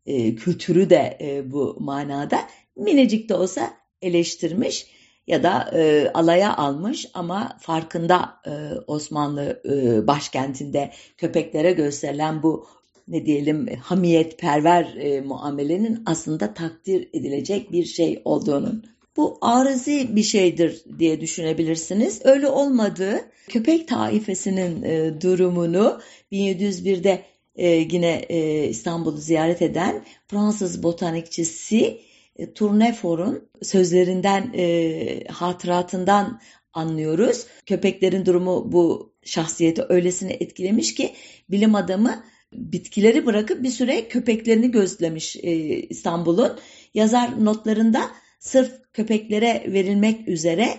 e, 0.05 0.36
kültürü 0.36 0.89
de 0.89 1.17
bu 1.46 1.77
manada 1.79 2.48
minicik 2.75 3.29
de 3.29 3.34
olsa 3.34 3.74
eleştirmiş 4.01 4.88
ya 5.27 5.43
da 5.43 5.72
alaya 6.13 6.57
almış 6.57 7.07
ama 7.13 7.57
farkında 7.60 8.41
Osmanlı 8.88 9.62
başkentinde 10.07 10.91
köpeklere 11.17 11.72
gösterilen 11.72 12.43
bu 12.43 12.67
ne 13.07 13.25
diyelim 13.25 13.67
hamiyetperver 13.81 14.93
muamelenin 15.25 16.03
aslında 16.05 16.53
takdir 16.53 17.10
edilecek 17.13 17.72
bir 17.72 17.86
şey 17.86 18.22
olduğunun 18.25 18.84
bu 19.17 19.38
arızi 19.41 20.15
bir 20.15 20.24
şeydir 20.24 20.84
diye 21.00 21.22
düşünebilirsiniz. 21.22 22.22
Öyle 22.24 22.48
olmadığı 22.48 23.22
köpek 23.48 23.88
taifesinin 23.88 24.84
e, 24.84 25.22
durumunu 25.22 26.00
1701'de 26.31 27.24
e, 27.55 27.69
yine 27.69 28.25
e, 28.29 28.67
İstanbul'u 28.67 29.17
ziyaret 29.17 29.62
eden 29.62 30.05
Fransız 30.27 30.84
botanikçisi 30.84 32.01
e, 32.38 32.53
Tournefort'un 32.53 33.50
sözlerinden, 33.62 34.53
e, 34.58 35.24
hatıratından 35.27 36.39
anlıyoruz. 36.74 37.46
Köpeklerin 37.65 38.25
durumu 38.25 38.72
bu 38.72 39.13
şahsiyeti 39.24 39.84
öylesine 39.89 40.34
etkilemiş 40.34 40.96
ki 40.96 41.13
bilim 41.50 41.75
adamı 41.75 42.24
bitkileri 42.53 43.25
bırakıp 43.25 43.63
bir 43.63 43.72
süre 43.72 44.08
köpeklerini 44.08 44.72
gözlemiş 44.72 45.36
e, 45.36 45.51
İstanbul'un. 45.82 46.60
Yazar 46.94 47.46
notlarında 47.46 48.01
sırf 48.39 48.72
köpeklere 48.94 49.65
verilmek 49.67 50.27
üzere 50.27 50.77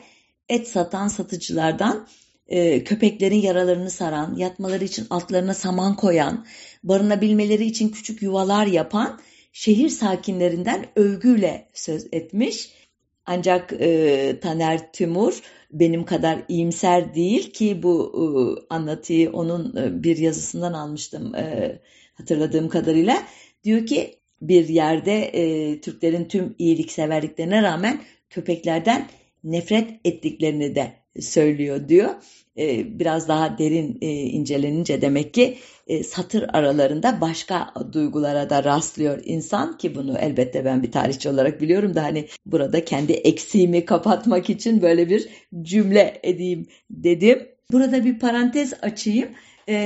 et 0.49 0.69
satan 0.69 1.09
satıcılardan 1.09 2.09
e, 2.47 2.85
köpeklerin 2.85 3.41
yaralarını 3.41 3.91
saran, 3.91 4.35
yatmaları 4.37 4.85
için 4.85 5.07
altlarına 5.11 5.55
saman 5.55 5.97
koyan, 5.97 6.47
barınabilmeleri 6.85 7.65
için 7.65 7.89
küçük 7.89 8.23
yuvalar 8.23 8.67
yapan 8.67 9.21
şehir 9.53 9.89
sakinlerinden 9.89 10.87
övgüyle 10.97 11.69
söz 11.75 12.07
etmiş. 12.13 12.71
Ancak 13.27 13.73
e, 13.73 14.41
Taner 14.41 14.93
Timur 14.93 15.43
benim 15.73 16.05
kadar 16.05 16.39
iyimser 16.49 17.15
değil 17.15 17.53
ki 17.53 17.83
bu 17.83 18.13
e, 18.15 18.21
anlatıyı 18.75 19.33
onun 19.33 19.77
e, 19.77 20.03
bir 20.03 20.17
yazısından 20.17 20.73
almıştım 20.73 21.35
e, 21.35 21.79
hatırladığım 22.15 22.69
kadarıyla. 22.69 23.23
Diyor 23.65 23.87
ki 23.87 24.19
bir 24.43 24.69
yerde 24.69 25.23
e, 25.23 25.81
Türklerin 25.81 26.25
tüm 26.25 26.55
iyilikseverliklerine 26.59 27.63
rağmen 27.63 28.01
köpeklerden 28.31 29.09
nefret 29.45 30.01
ettiklerini 30.05 30.75
de 30.75 30.93
söylüyor 31.21 31.89
diyor. 31.89 32.11
E, 32.59 32.99
biraz 32.99 33.29
daha 33.29 33.59
derin 33.59 33.99
e, 34.01 34.09
incelenince 34.11 35.03
demek 35.03 35.35
ki 35.35 35.59
e, 35.87 36.05
satır 36.05 36.47
aralarında 36.53 37.21
başka 37.21 37.75
duygulara 37.93 38.51
da 38.51 38.65
rastlıyor 38.65 39.23
insan 39.25 39.79
ki 39.79 39.95
bunu 39.95 40.19
elbette 40.19 40.65
ben 40.65 40.83
bir 40.83 40.93
tarihçi 40.93 41.29
olarak 41.29 41.61
biliyorum 41.61 41.95
da 41.95 42.03
hani 42.03 42.29
burada 42.47 42.85
kendi 42.85 43.13
eksiğimi 43.13 43.85
kapatmak 43.85 44.51
için 44.51 44.83
böyle 44.83 45.09
bir 45.09 45.29
cümle 45.63 46.21
edeyim 46.23 46.67
dedim. 46.91 47.49
Burada 47.73 48.05
bir 48.05 48.19
parantez 48.19 48.75
açayım. 48.83 49.29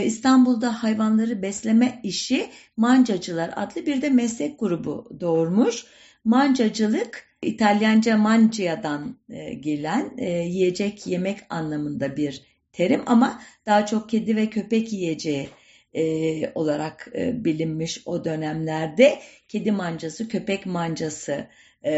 İstanbul'da 0.05 0.83
hayvanları 0.83 1.43
besleme 1.43 2.00
işi 2.02 2.47
mancacılar 2.76 3.50
adlı 3.57 3.87
bir 3.87 4.02
de 4.02 4.11
meslek 4.11 4.61
grubu 4.61 5.09
doğurmuş. 5.21 5.85
Mancacılık 6.25 7.25
İtalyanca 7.43 8.17
mancia'dan 8.17 9.17
gelen 9.61 10.17
yiyecek 10.47 11.07
yemek 11.07 11.38
anlamında 11.50 12.17
bir 12.17 12.51
terim 12.73 13.02
ama 13.07 13.43
daha 13.67 13.87
çok 13.87 14.09
kedi 14.09 14.37
ve 14.37 14.50
köpek 14.50 14.93
yiyeceği 14.93 15.49
e, 15.95 16.52
olarak 16.55 17.09
e, 17.14 17.45
bilinmiş 17.45 18.02
o 18.07 18.25
dönemlerde. 18.25 19.19
Kedi 19.49 19.73
mancası, 19.73 20.29
köpek 20.29 20.67
mancası 20.67 21.47
e, 21.85 21.93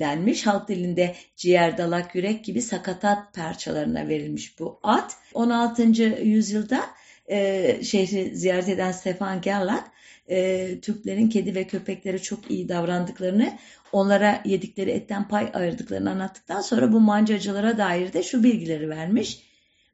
denmiş. 0.00 0.46
Halk 0.46 0.68
dilinde 0.68 1.14
ciğer, 1.36 1.78
dalak, 1.78 2.14
yürek 2.14 2.44
gibi 2.44 2.62
sakatat 2.62 3.34
parçalarına 3.34 4.08
verilmiş 4.08 4.58
bu 4.58 4.80
at. 4.82 5.16
16. 5.34 5.82
yüzyılda 6.22 6.80
e, 7.30 7.78
şehri 7.82 8.36
ziyaret 8.36 8.68
eden 8.68 8.92
Stefan 8.92 9.40
Gerlach 9.40 9.84
e, 10.30 10.80
Türklerin 10.80 11.28
kedi 11.28 11.54
ve 11.54 11.64
köpeklere 11.64 12.18
çok 12.18 12.50
iyi 12.50 12.68
davrandıklarını, 12.68 13.58
onlara 13.92 14.42
yedikleri 14.44 14.90
etten 14.90 15.28
pay 15.28 15.50
ayırdıklarını 15.54 16.10
anlattıktan 16.10 16.60
sonra 16.60 16.92
bu 16.92 17.00
mancacılara 17.00 17.78
dair 17.78 18.12
de 18.12 18.22
şu 18.22 18.44
bilgileri 18.44 18.88
vermiş. 18.88 19.49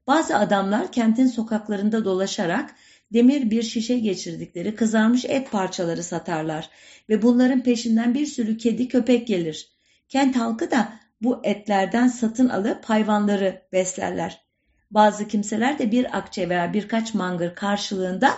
Bazı 0.07 0.37
adamlar 0.37 0.93
kentin 0.93 1.27
sokaklarında 1.27 2.05
dolaşarak 2.05 2.75
demir 3.13 3.51
bir 3.51 3.63
şişe 3.63 3.99
geçirdikleri 3.99 4.75
kızarmış 4.75 5.25
et 5.25 5.51
parçaları 5.51 6.03
satarlar 6.03 6.71
ve 7.09 7.23
bunların 7.23 7.63
peşinden 7.63 8.15
bir 8.15 8.27
sürü 8.27 8.57
kedi 8.57 8.89
köpek 8.89 9.27
gelir. 9.27 9.77
Kent 10.09 10.37
halkı 10.37 10.71
da 10.71 10.93
bu 11.23 11.41
etlerden 11.45 12.09
satın 12.09 12.49
alıp 12.49 12.85
hayvanları 12.85 13.63
beslerler. 13.73 14.47
Bazı 14.91 15.29
kimseler 15.29 15.79
de 15.79 15.93
bir 15.93 16.19
akçe 16.19 16.49
veya 16.49 16.73
birkaç 16.73 17.15
mangır 17.15 17.55
karşılığında 17.55 18.35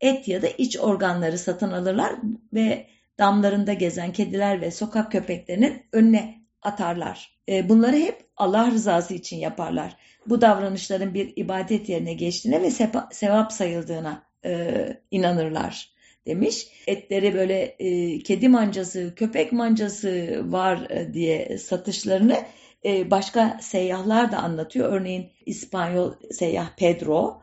et 0.00 0.28
ya 0.28 0.42
da 0.42 0.48
iç 0.48 0.78
organları 0.78 1.38
satın 1.38 1.72
alırlar 1.72 2.14
ve 2.52 2.86
damlarında 3.18 3.72
gezen 3.72 4.12
kediler 4.12 4.60
ve 4.60 4.70
sokak 4.70 5.12
köpeklerinin 5.12 5.82
önüne 5.92 6.41
atarlar. 6.62 7.38
E, 7.48 7.68
bunları 7.68 7.96
hep 7.96 8.26
Allah 8.36 8.70
rızası 8.70 9.14
için 9.14 9.36
yaparlar. 9.36 9.96
Bu 10.26 10.40
davranışların 10.40 11.14
bir 11.14 11.32
ibadet 11.36 11.88
yerine 11.88 12.14
geçtiğine 12.14 12.62
ve 12.62 12.70
sevap 13.12 13.52
sayıldığına 13.52 14.22
e, 14.44 14.74
inanırlar 15.10 15.92
demiş. 16.26 16.66
Etleri 16.86 17.34
böyle 17.34 17.62
e, 17.62 18.18
kedi 18.18 18.48
mancası, 18.48 19.12
köpek 19.16 19.52
mancası 19.52 20.42
var 20.44 20.88
diye 21.12 21.58
satışlarını 21.58 22.36
başka 22.84 23.58
seyyahlar 23.62 24.32
da 24.32 24.38
anlatıyor. 24.38 24.92
Örneğin 24.92 25.30
İspanyol 25.46 26.12
seyyah 26.30 26.76
Pedro, 26.76 27.42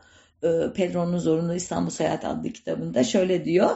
Pedro'nun 0.74 1.18
Zorunlu 1.18 1.54
İstanbul 1.54 1.90
Seyahat 1.90 2.24
adlı 2.24 2.52
kitabında 2.52 3.04
şöyle 3.04 3.44
diyor. 3.44 3.70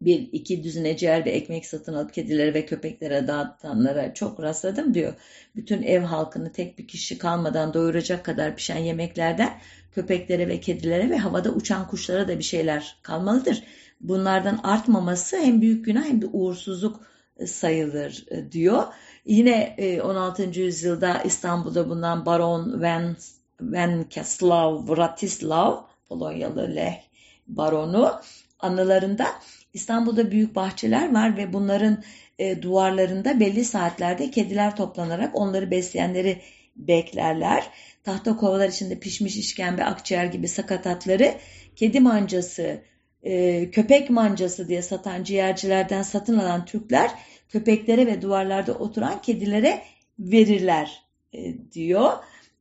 Bir 0.00 0.28
iki 0.32 0.64
düzine 0.64 0.96
ciğer 0.96 1.24
ve 1.24 1.30
ekmek 1.30 1.66
satın 1.66 1.94
alıp 1.94 2.14
kedilere 2.14 2.54
ve 2.54 2.66
köpeklere 2.66 3.26
dağıtanlara 3.26 4.14
çok 4.14 4.42
rastladım 4.42 4.94
diyor. 4.94 5.14
Bütün 5.56 5.82
ev 5.82 6.00
halkını 6.00 6.52
tek 6.52 6.78
bir 6.78 6.88
kişi 6.88 7.18
kalmadan 7.18 7.74
doyuracak 7.74 8.24
kadar 8.24 8.56
pişen 8.56 8.78
yemeklerden 8.78 9.60
köpeklere 9.92 10.48
ve 10.48 10.60
kedilere 10.60 11.10
ve 11.10 11.16
havada 11.18 11.50
uçan 11.50 11.88
kuşlara 11.88 12.28
da 12.28 12.38
bir 12.38 12.44
şeyler 12.44 12.96
kalmalıdır. 13.02 13.62
Bunlardan 14.00 14.60
artmaması 14.62 15.36
hem 15.36 15.60
büyük 15.60 15.84
günah 15.84 16.04
hem 16.04 16.22
de 16.22 16.26
uğursuzluk 16.26 17.00
e, 17.36 17.46
sayılır 17.46 18.24
e, 18.30 18.52
diyor. 18.52 18.82
Yine 19.24 19.76
16. 20.04 20.60
yüzyılda 20.60 21.22
İstanbul'da 21.22 21.88
bulunan 21.88 22.26
Baron 22.26 22.82
Van 22.82 23.16
Wenceslaw 23.58 24.86
Wratislaw 24.86 25.94
Polonyalı 26.08 26.74
Leh 26.76 27.00
baronu 27.46 28.20
anılarında 28.60 29.26
İstanbul'da 29.74 30.30
büyük 30.30 30.54
bahçeler 30.54 31.14
var 31.14 31.36
ve 31.36 31.52
bunların 31.52 32.02
e, 32.38 32.62
duvarlarında 32.62 33.40
belli 33.40 33.64
saatlerde 33.64 34.30
kediler 34.30 34.76
toplanarak 34.76 35.40
onları 35.40 35.70
besleyenleri 35.70 36.40
beklerler. 36.76 37.64
Tahta 38.04 38.36
kovalar 38.36 38.68
içinde 38.68 38.98
pişmiş 38.98 39.36
işkembe, 39.36 39.84
akciğer 39.84 40.24
gibi 40.24 40.48
sakatatları 40.48 41.34
kedi 41.76 42.00
mancası, 42.00 42.82
e, 43.22 43.70
köpek 43.70 44.10
mancası 44.10 44.68
diye 44.68 44.82
satan 44.82 45.24
ciğercilerden 45.24 46.02
satın 46.02 46.38
alan 46.38 46.64
Türkler 46.64 47.10
köpeklere 47.48 48.06
ve 48.06 48.22
duvarlarda 48.22 48.74
oturan 48.74 49.22
kedilere 49.22 49.82
verirler 50.18 51.02
e, 51.32 51.70
diyor. 51.72 52.12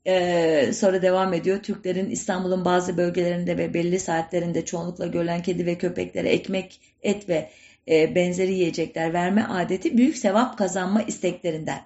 Ee, 0.07 0.71
sonra 0.73 1.01
devam 1.01 1.33
ediyor. 1.33 1.63
Türklerin 1.63 2.09
İstanbul'un 2.09 2.65
bazı 2.65 2.97
bölgelerinde 2.97 3.57
ve 3.57 3.73
belli 3.73 3.99
saatlerinde 3.99 4.65
çoğunlukla 4.65 5.07
görülen 5.07 5.41
kedi 5.41 5.65
ve 5.65 5.77
köpeklere 5.77 6.29
ekmek, 6.29 6.79
et 7.03 7.29
ve 7.29 7.49
e, 7.87 8.15
benzeri 8.15 8.53
yiyecekler 8.53 9.13
verme 9.13 9.43
adeti 9.43 9.97
büyük 9.97 10.17
sevap 10.17 10.57
kazanma 10.57 11.01
isteklerinden 11.01 11.81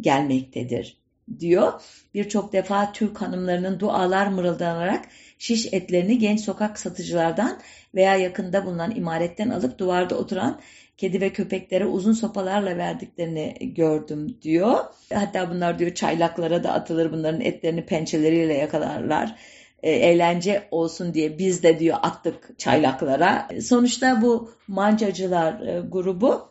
gelmektedir 0.00 0.96
diyor. 1.40 1.72
Birçok 2.14 2.52
defa 2.52 2.92
Türk 2.92 3.22
hanımlarının 3.22 3.80
dualar 3.80 4.26
mırıldanarak 4.26 5.04
şiş 5.38 5.72
etlerini 5.72 6.18
genç 6.18 6.40
sokak 6.40 6.78
satıcılardan 6.78 7.60
veya 7.94 8.16
yakında 8.16 8.66
bulunan 8.66 8.96
imaretten 8.96 9.48
alıp 9.48 9.78
duvarda 9.78 10.18
oturan 10.18 10.60
kedi 10.98 11.20
ve 11.20 11.32
köpeklere 11.32 11.86
uzun 11.86 12.12
sopalarla 12.12 12.76
verdiklerini 12.76 13.56
gördüm 13.60 14.38
diyor. 14.42 14.78
Hatta 15.14 15.50
bunlar 15.50 15.78
diyor 15.78 15.94
çaylaklara 15.94 16.64
da 16.64 16.72
atılır 16.72 17.12
bunların 17.12 17.40
etlerini 17.40 17.86
pençeleriyle 17.86 18.54
yakalarlar. 18.54 19.36
E, 19.82 19.90
eğlence 19.90 20.68
olsun 20.70 21.14
diye 21.14 21.38
biz 21.38 21.62
de 21.62 21.78
diyor 21.78 21.96
attık 22.02 22.58
çaylaklara. 22.58 23.48
Sonuçta 23.62 24.22
bu 24.22 24.50
mancacılar 24.68 25.66
e, 25.66 25.80
grubu 25.80 26.48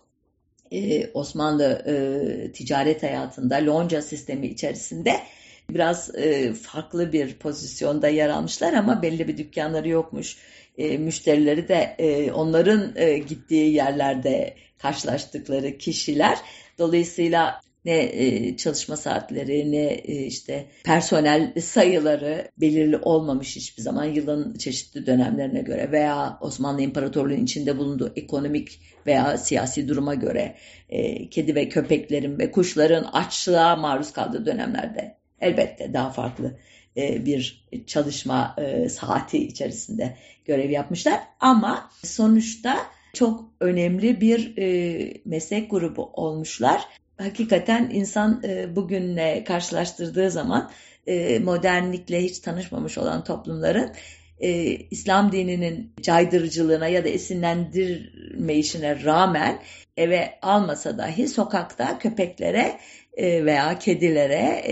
e, 0.72 1.12
Osmanlı 1.14 1.84
e, 1.88 2.52
ticaret 2.52 3.04
hayatında 3.04 3.56
lonca 3.56 4.02
sistemi 4.02 4.48
içerisinde 4.48 5.20
biraz 5.70 6.16
e, 6.16 6.54
farklı 6.54 7.14
bir 7.14 7.34
pozisyonda 7.34 8.08
yer 8.08 8.30
almışlar 8.30 8.74
ama 8.74 9.02
belli 9.02 9.28
bir 9.28 9.38
dükkanları 9.38 9.90
yokmuş 9.90 10.38
e, 10.78 10.98
müşterileri 10.98 11.68
de 11.68 11.96
e, 12.00 12.32
onların 12.32 12.94
e, 12.96 13.18
gittiği 13.18 13.74
yerlerde 13.74 14.54
karşılaştıkları 14.78 15.78
kişiler. 15.78 16.38
Dolayısıyla 16.80 17.62
ne 17.86 18.04
e, 18.04 18.58
çalışma 18.58 18.98
saatleri 18.98 19.72
ne 19.72 19.86
e, 19.86 20.26
işte 20.26 20.66
personel 20.84 21.54
sayıları 21.62 22.52
belirli 22.58 22.98
olmamış 22.98 23.56
hiçbir 23.56 23.84
zaman 23.84 24.06
yılın 24.06 24.54
çeşitli 24.54 25.06
dönemlerine 25.06 25.62
göre 25.62 25.92
veya 25.92 26.38
Osmanlı 26.42 26.82
İmparatorluğu'nun 26.82 27.44
içinde 27.44 27.78
bulunduğu 27.78 28.14
ekonomik 28.16 28.82
veya 29.06 29.38
siyasi 29.38 29.88
duruma 29.88 30.16
göre 30.16 30.56
e, 30.90 31.30
kedi 31.30 31.56
ve 31.56 31.70
köpeklerin 31.70 32.40
ve 32.40 32.52
kuşların 32.52 33.04
açlığa 33.04 33.76
maruz 33.76 34.14
kaldığı 34.14 34.46
dönemlerde 34.46 35.18
elbette 35.42 35.94
daha 35.94 36.10
farklı 36.10 36.58
bir 36.98 37.68
çalışma 37.88 38.56
e, 38.58 38.90
saati 38.90 39.48
içerisinde 39.48 40.18
görev 40.46 40.70
yapmışlar. 40.70 41.20
Ama 41.40 41.90
sonuçta 42.04 42.78
çok 43.14 43.46
önemli 43.60 44.22
bir 44.22 44.58
e, 44.58 45.14
meslek 45.26 45.72
grubu 45.72 46.10
olmuşlar. 46.14 46.82
Hakikaten 47.18 47.90
insan 47.94 48.44
bugünle 48.76 49.44
karşılaştırdığı 49.44 50.32
zaman 50.32 50.72
modernlikle 51.44 52.24
hiç 52.24 52.40
tanışmamış 52.40 52.98
olan 52.98 53.24
toplumların 53.24 53.92
İslam 54.92 55.32
dininin 55.32 55.94
caydırıcılığına 56.02 56.88
ya 56.88 57.04
da 57.04 57.10
esinlendirmeyişine 57.10 59.04
rağmen 59.04 59.60
eve 59.98 60.40
almasa 60.42 60.98
dahi 60.98 61.28
sokakta 61.28 62.00
köpeklere 62.00 62.80
veya 63.18 63.80
kedilere 63.80 64.64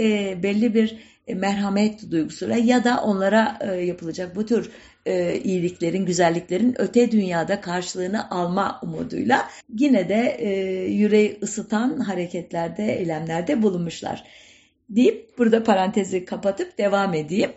belli 0.44 0.74
bir 0.74 0.92
e, 0.92 1.15
merhamet 1.34 2.12
duygusuyla 2.12 2.58
ya 2.58 2.84
da 2.84 3.02
onlara 3.02 3.60
e, 3.62 3.72
yapılacak 3.72 4.36
bu 4.36 4.46
tür 4.46 4.72
e, 5.06 5.40
iyiliklerin, 5.40 6.06
güzelliklerin 6.06 6.76
öte 6.78 7.12
dünyada 7.12 7.62
karşılığını 7.62 8.32
alma 8.32 8.80
umuduyla 8.84 9.50
yine 9.78 10.10
de 10.10 10.44
yüreği 10.92 11.40
ısıtan 11.44 12.00
hareketlerde, 12.00 13.00
eylemlerde 13.00 13.62
bulunmuşlar. 13.62 14.24
Deyip 14.90 15.38
burada 15.38 15.64
parantezi 15.64 16.26
kapatıp 16.26 16.78
devam 16.78 17.14
edeyim. 17.14 17.52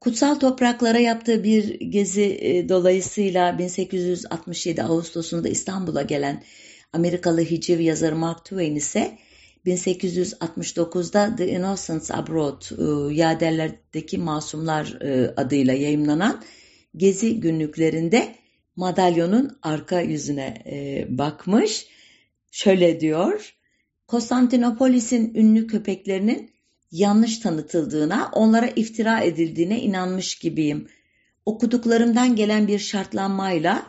Kutsal 0.00 0.34
topraklara 0.34 0.98
yaptığı 0.98 1.44
bir 1.44 1.80
gezi 1.80 2.66
dolayısıyla 2.68 3.58
1867 3.58 4.82
Ağustos'unda 4.82 5.48
İstanbul'a 5.48 6.02
gelen 6.02 6.42
Amerikalı 6.92 7.40
hiciv 7.40 7.80
yazarı 7.80 8.16
Mark 8.16 8.44
Twain 8.44 8.76
ise 8.76 9.18
1869'da 9.66 11.36
The 11.36 11.48
Innocents 11.48 12.10
Abroad, 12.10 12.62
e, 12.62 13.14
Yaderlerdeki 13.14 14.18
Masumlar 14.18 14.98
e, 15.00 15.34
adıyla 15.36 15.74
yayımlanan 15.74 16.42
Gezi 16.96 17.40
günlüklerinde 17.40 18.34
madalyonun 18.76 19.58
arka 19.62 20.00
yüzüne 20.00 20.62
e, 20.66 21.06
bakmış. 21.18 21.86
Şöyle 22.50 23.00
diyor, 23.00 23.54
Konstantinopolis'in 24.06 25.34
ünlü 25.34 25.66
köpeklerinin 25.66 26.50
yanlış 26.90 27.38
tanıtıldığına, 27.38 28.30
onlara 28.32 28.66
iftira 28.66 29.20
edildiğine 29.20 29.80
inanmış 29.80 30.38
gibiyim. 30.38 30.88
Okuduklarımdan 31.46 32.36
gelen 32.36 32.68
bir 32.68 32.78
şartlanmayla 32.78 33.86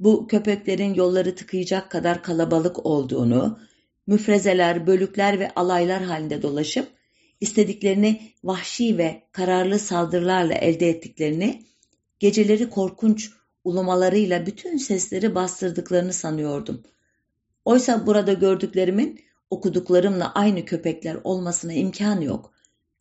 bu 0.00 0.26
köpeklerin 0.26 0.94
yolları 0.94 1.34
tıkayacak 1.34 1.90
kadar 1.90 2.22
kalabalık 2.22 2.86
olduğunu, 2.86 3.58
müfrezeler, 4.06 4.86
bölükler 4.86 5.40
ve 5.40 5.50
alaylar 5.54 6.02
halinde 6.02 6.42
dolaşıp 6.42 6.88
istediklerini 7.40 8.32
vahşi 8.44 8.98
ve 8.98 9.22
kararlı 9.32 9.78
saldırılarla 9.78 10.54
elde 10.54 10.88
ettiklerini, 10.88 11.64
geceleri 12.18 12.70
korkunç 12.70 13.30
ulumalarıyla 13.64 14.46
bütün 14.46 14.76
sesleri 14.76 15.34
bastırdıklarını 15.34 16.12
sanıyordum. 16.12 16.82
Oysa 17.64 18.06
burada 18.06 18.32
gördüklerimin 18.32 19.20
okuduklarımla 19.50 20.32
aynı 20.34 20.64
köpekler 20.64 21.16
olmasına 21.24 21.72
imkan 21.72 22.20
yok. 22.20 22.52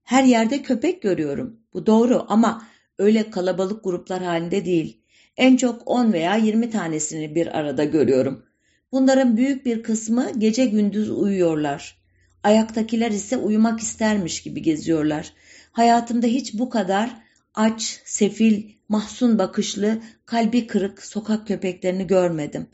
Her 0.03 0.23
yerde 0.23 0.61
köpek 0.61 1.01
görüyorum. 1.01 1.59
Bu 1.73 1.85
doğru 1.85 2.25
ama 2.27 2.67
öyle 2.97 3.29
kalabalık 3.29 3.83
gruplar 3.83 4.23
halinde 4.23 4.65
değil. 4.65 5.01
En 5.37 5.57
çok 5.57 5.81
10 5.85 6.13
veya 6.13 6.35
20 6.35 6.69
tanesini 6.69 7.35
bir 7.35 7.59
arada 7.59 7.83
görüyorum. 7.83 8.45
Bunların 8.93 9.37
büyük 9.37 9.65
bir 9.65 9.83
kısmı 9.83 10.31
gece 10.37 10.65
gündüz 10.65 11.11
uyuyorlar. 11.11 11.97
Ayaktakiler 12.43 13.11
ise 13.11 13.37
uyumak 13.37 13.79
istermiş 13.79 14.43
gibi 14.43 14.61
geziyorlar. 14.61 15.33
Hayatımda 15.71 16.27
hiç 16.27 16.53
bu 16.53 16.69
kadar 16.69 17.15
aç, 17.53 18.01
sefil, 18.05 18.63
mahzun 18.89 19.37
bakışlı, 19.37 20.01
kalbi 20.25 20.67
kırık 20.67 21.05
sokak 21.05 21.47
köpeklerini 21.47 22.07
görmedim. 22.07 22.67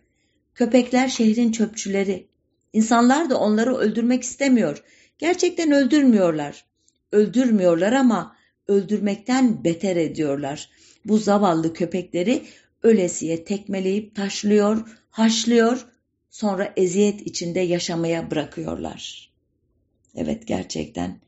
Köpekler 0.56 1.08
şehrin 1.08 1.52
çöpçüleri. 1.52 2.28
İnsanlar 2.74 3.30
da 3.30 3.40
onları 3.40 3.76
öldürmek 3.76 4.24
istemiyor. 4.24 4.84
Gerçekten 5.18 5.72
öldürmüyorlar. 5.72 6.66
Öldürmüyorlar 7.12 7.94
ama 7.94 8.36
öldürmekten 8.68 9.64
beter 9.64 9.96
ediyorlar. 9.96 10.70
Bu 11.06 11.18
zavallı 11.18 11.74
köpekleri 11.74 12.44
ölesiye 12.84 13.44
tekmeleyip 13.44 14.16
taşlıyor, 14.16 14.98
haşlıyor, 15.10 15.86
sonra 16.40 16.74
eziyet 16.78 17.22
içinde 17.22 17.60
yaşamaya 17.60 18.32
bırakıyorlar. 18.32 19.32
Evet 20.16 20.48
gerçekten 20.48 21.20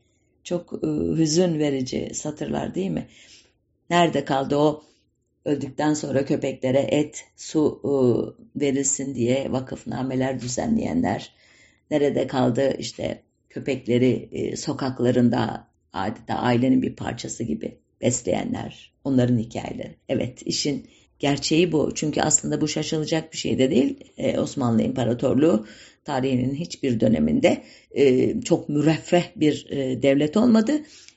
çok 0.44 0.72
e, 0.84 0.86
hüzün 1.16 1.58
verici 1.58 2.10
satırlar 2.14 2.74
değil 2.74 2.90
mi? 2.90 3.06
Nerede 3.90 4.24
kaldı 4.24 4.56
o 4.56 4.84
öldükten 5.44 5.94
sonra 5.94 6.24
köpeklere 6.24 6.78
et, 6.78 7.24
su 7.36 7.80
e, 7.84 7.92
verilsin 8.60 9.14
diye 9.14 9.52
vakıfnameler 9.52 10.40
düzenleyenler? 10.40 11.32
Nerede 11.90 12.26
kaldı 12.26 12.76
işte 12.78 13.22
köpekleri 13.50 14.28
e, 14.32 14.56
sokaklarında 14.56 15.68
adeta 15.92 16.34
ailenin 16.34 16.82
bir 16.82 16.96
parçası 16.96 17.44
gibi 17.44 17.78
besleyenler? 18.00 18.92
Onların 19.04 19.38
hikayeleri. 19.38 19.96
Evet 20.08 20.42
işin 20.42 20.86
gerçeği 21.22 21.72
bu. 21.72 21.92
Çünkü 21.94 22.20
aslında 22.20 22.60
bu 22.60 22.68
şaşılacak 22.68 23.32
bir 23.32 23.38
şey 23.38 23.58
de 23.58 23.70
değil. 23.70 23.96
Ee, 24.18 24.38
Osmanlı 24.38 24.82
İmparatorluğu 24.82 25.66
tarihinin 26.04 26.54
hiçbir 26.54 27.00
döneminde 27.00 27.62
e, 27.90 28.40
çok 28.40 28.68
müreffeh 28.68 29.24
bir 29.36 29.66
e, 29.70 30.02
devlet 30.02 30.36
olmadı. 30.36 30.72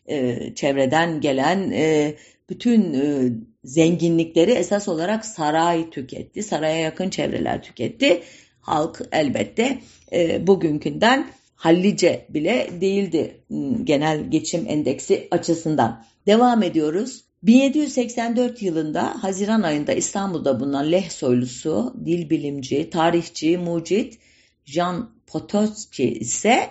E, 0.07 0.39
çevreden 0.55 1.21
gelen 1.21 1.71
e, 1.71 2.15
bütün 2.49 2.93
e, 2.93 3.31
zenginlikleri 3.63 4.51
esas 4.51 4.87
olarak 4.87 5.25
saray 5.25 5.89
tüketti. 5.89 6.43
Saraya 6.43 6.79
yakın 6.79 7.09
çevreler 7.09 7.63
tüketti. 7.63 8.21
Halk 8.59 9.01
elbette 9.11 9.79
e, 10.13 10.47
bugünkünden 10.47 11.27
hallice 11.55 12.25
bile 12.29 12.69
değildi 12.81 13.41
genel 13.83 14.31
geçim 14.31 14.65
endeksi 14.67 15.27
açısından. 15.31 16.05
Devam 16.27 16.63
ediyoruz. 16.63 17.25
1784 17.45 18.61
yılında 18.61 19.23
Haziran 19.23 19.61
ayında 19.61 19.93
İstanbul'da 19.93 20.59
bulunan 20.59 20.91
Leh 20.91 21.09
soylusu, 21.09 21.93
dil 22.05 22.29
bilimci, 22.29 22.89
tarihçi, 22.89 23.57
mucit 23.57 24.19
Jean 24.65 25.09
Potocki 25.27 26.13
ise 26.13 26.69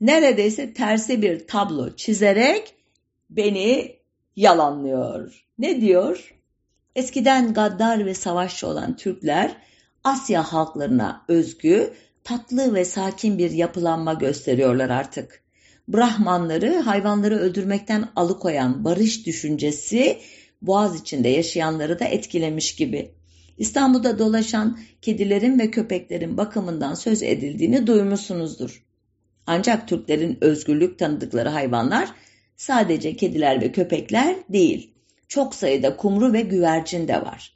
neredeyse 0.00 0.74
tersi 0.74 1.22
bir 1.22 1.46
tablo 1.46 1.96
çizerek 1.96 2.74
beni 3.30 3.96
yalanlıyor. 4.36 5.46
Ne 5.58 5.80
diyor? 5.80 6.34
Eskiden 6.96 7.54
gaddar 7.54 8.06
ve 8.06 8.14
savaşçı 8.14 8.66
olan 8.66 8.96
Türkler 8.96 9.56
Asya 10.04 10.42
halklarına 10.42 11.24
özgü, 11.28 11.94
tatlı 12.24 12.74
ve 12.74 12.84
sakin 12.84 13.38
bir 13.38 13.50
yapılanma 13.50 14.14
gösteriyorlar 14.14 14.90
artık. 14.90 15.42
Brahmanları 15.88 16.78
hayvanları 16.78 17.38
öldürmekten 17.38 18.08
alıkoyan 18.16 18.84
barış 18.84 19.26
düşüncesi 19.26 20.18
boğaz 20.62 21.00
içinde 21.00 21.28
yaşayanları 21.28 22.00
da 22.00 22.04
etkilemiş 22.04 22.74
gibi. 22.74 23.10
İstanbul'da 23.58 24.18
dolaşan 24.18 24.78
kedilerin 25.02 25.58
ve 25.58 25.70
köpeklerin 25.70 26.36
bakımından 26.36 26.94
söz 26.94 27.22
edildiğini 27.22 27.86
duymuşsunuzdur. 27.86 28.84
Ancak 29.46 29.88
Türklerin 29.88 30.38
özgürlük 30.40 30.98
tanıdıkları 30.98 31.48
hayvanlar 31.48 32.08
sadece 32.56 33.16
kediler 33.16 33.60
ve 33.60 33.72
köpekler 33.72 34.36
değil. 34.48 34.90
Çok 35.28 35.54
sayıda 35.54 35.96
kumru 35.96 36.32
ve 36.32 36.40
güvercin 36.40 37.08
de 37.08 37.22
var. 37.22 37.52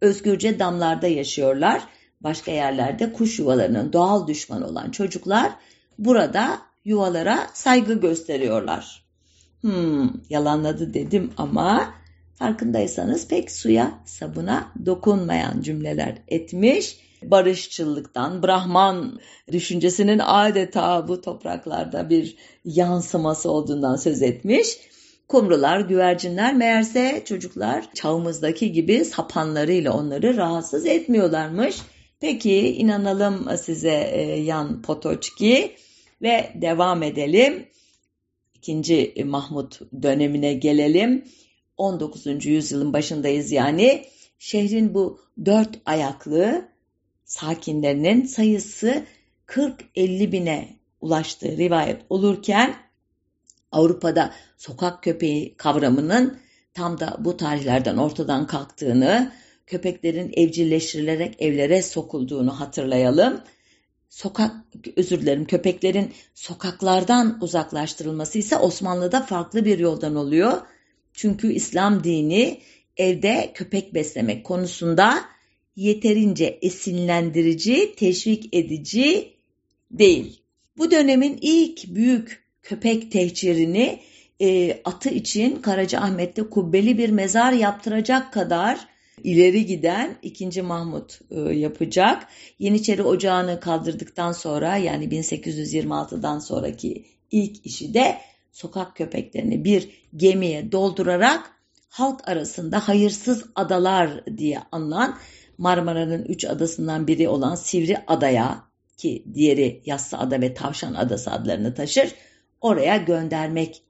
Özgürce 0.00 0.58
damlarda 0.58 1.06
yaşıyorlar. 1.06 1.82
Başka 2.20 2.52
yerlerde 2.52 3.12
kuş 3.12 3.38
yuvalarının 3.38 3.92
doğal 3.92 4.26
düşmanı 4.26 4.66
olan 4.66 4.90
çocuklar 4.90 5.52
burada 5.98 6.58
yuvalara 6.84 7.50
saygı 7.54 8.00
gösteriyorlar. 8.00 9.04
Hmm, 9.60 10.10
yalanladı 10.30 10.94
dedim 10.94 11.32
ama 11.36 11.94
farkındaysanız 12.34 13.28
pek 13.28 13.50
suya, 13.50 14.02
sabuna 14.04 14.72
dokunmayan 14.86 15.62
cümleler 15.62 16.22
etmiş. 16.28 17.04
Barışçılıktan, 17.22 18.42
Brahman 18.42 19.20
düşüncesinin 19.52 20.20
adeta 20.24 21.08
bu 21.08 21.20
topraklarda 21.20 22.10
bir 22.10 22.36
yansıması 22.64 23.50
olduğundan 23.50 23.96
söz 23.96 24.22
etmiş. 24.22 24.78
Kumrular, 25.28 25.80
güvercinler 25.80 26.54
meğerse 26.54 27.22
çocuklar 27.24 27.94
çağımızdaki 27.94 28.72
gibi 28.72 29.04
sapanlarıyla 29.04 29.92
onları 29.92 30.36
rahatsız 30.36 30.86
etmiyorlarmış. 30.86 31.76
Peki 32.20 32.74
inanalım 32.76 33.48
size 33.58 34.10
e, 34.12 34.20
Yan 34.40 34.82
Potoçki 34.82 35.76
ve 36.24 36.52
devam 36.54 37.02
edelim. 37.02 37.66
İkinci 38.54 39.14
Mahmut 39.24 39.80
dönemine 40.02 40.54
gelelim. 40.54 41.24
19. 41.76 42.46
yüzyılın 42.46 42.92
başındayız 42.92 43.52
yani. 43.52 44.04
Şehrin 44.38 44.94
bu 44.94 45.20
dört 45.44 45.78
ayaklı 45.86 46.68
sakinlerinin 47.24 48.26
sayısı 48.26 49.04
40-50 49.46 50.32
bine 50.32 50.68
ulaştığı 51.00 51.56
rivayet 51.56 52.02
olurken 52.10 52.74
Avrupa'da 53.72 54.34
sokak 54.56 55.02
köpeği 55.02 55.56
kavramının 55.56 56.38
tam 56.74 57.00
da 57.00 57.16
bu 57.18 57.36
tarihlerden 57.36 57.96
ortadan 57.96 58.46
kalktığını, 58.46 59.32
köpeklerin 59.66 60.32
evcilleştirilerek 60.36 61.42
evlere 61.42 61.82
sokulduğunu 61.82 62.60
hatırlayalım 62.60 63.40
sokak 64.14 64.52
özür 64.96 65.20
dilerim 65.20 65.44
köpeklerin 65.44 66.12
sokaklardan 66.34 67.38
uzaklaştırılması 67.40 68.38
ise 68.38 68.56
Osmanlı'da 68.56 69.22
farklı 69.22 69.64
bir 69.64 69.78
yoldan 69.78 70.16
oluyor. 70.16 70.60
Çünkü 71.14 71.52
İslam 71.52 72.04
dini 72.04 72.60
evde 72.96 73.50
köpek 73.54 73.94
beslemek 73.94 74.44
konusunda 74.44 75.24
yeterince 75.76 76.58
esinlendirici, 76.62 77.94
teşvik 77.96 78.54
edici 78.54 79.32
değil. 79.90 80.40
Bu 80.78 80.90
dönemin 80.90 81.38
ilk 81.40 81.94
büyük 81.94 82.42
köpek 82.62 83.12
tehcirini 83.12 84.00
e, 84.40 84.80
atı 84.84 85.08
için 85.08 85.62
Karacaahmet'te 85.62 86.42
kubbeli 86.42 86.98
bir 86.98 87.10
mezar 87.10 87.52
yaptıracak 87.52 88.32
kadar 88.32 88.93
ileri 89.22 89.66
giden 89.66 90.16
2. 90.22 90.62
Mahmut 90.62 91.20
e, 91.30 91.40
yapacak. 91.40 92.26
Yeniçeri 92.58 93.02
Ocağı'nı 93.02 93.60
kaldırdıktan 93.60 94.32
sonra 94.32 94.76
yani 94.76 95.04
1826'dan 95.04 96.38
sonraki 96.38 97.04
ilk 97.30 97.66
işi 97.66 97.94
de 97.94 98.18
sokak 98.52 98.96
köpeklerini 98.96 99.64
bir 99.64 99.90
gemiye 100.16 100.72
doldurarak 100.72 101.50
halk 101.88 102.28
arasında 102.28 102.88
hayırsız 102.88 103.44
adalar 103.54 104.26
diye 104.36 104.60
anılan 104.72 105.18
Marmara'nın 105.58 106.24
üç 106.24 106.44
adasından 106.44 107.06
biri 107.06 107.28
olan 107.28 107.54
Sivri 107.54 107.98
Adaya 108.06 108.64
ki 108.96 109.24
diğeri 109.34 109.82
Yassı 109.86 110.18
Ada 110.18 110.40
ve 110.40 110.54
Tavşan 110.54 110.94
Adası 110.94 111.30
adlarını 111.30 111.74
taşır 111.74 112.14
oraya 112.60 112.96
göndermek 112.96 113.82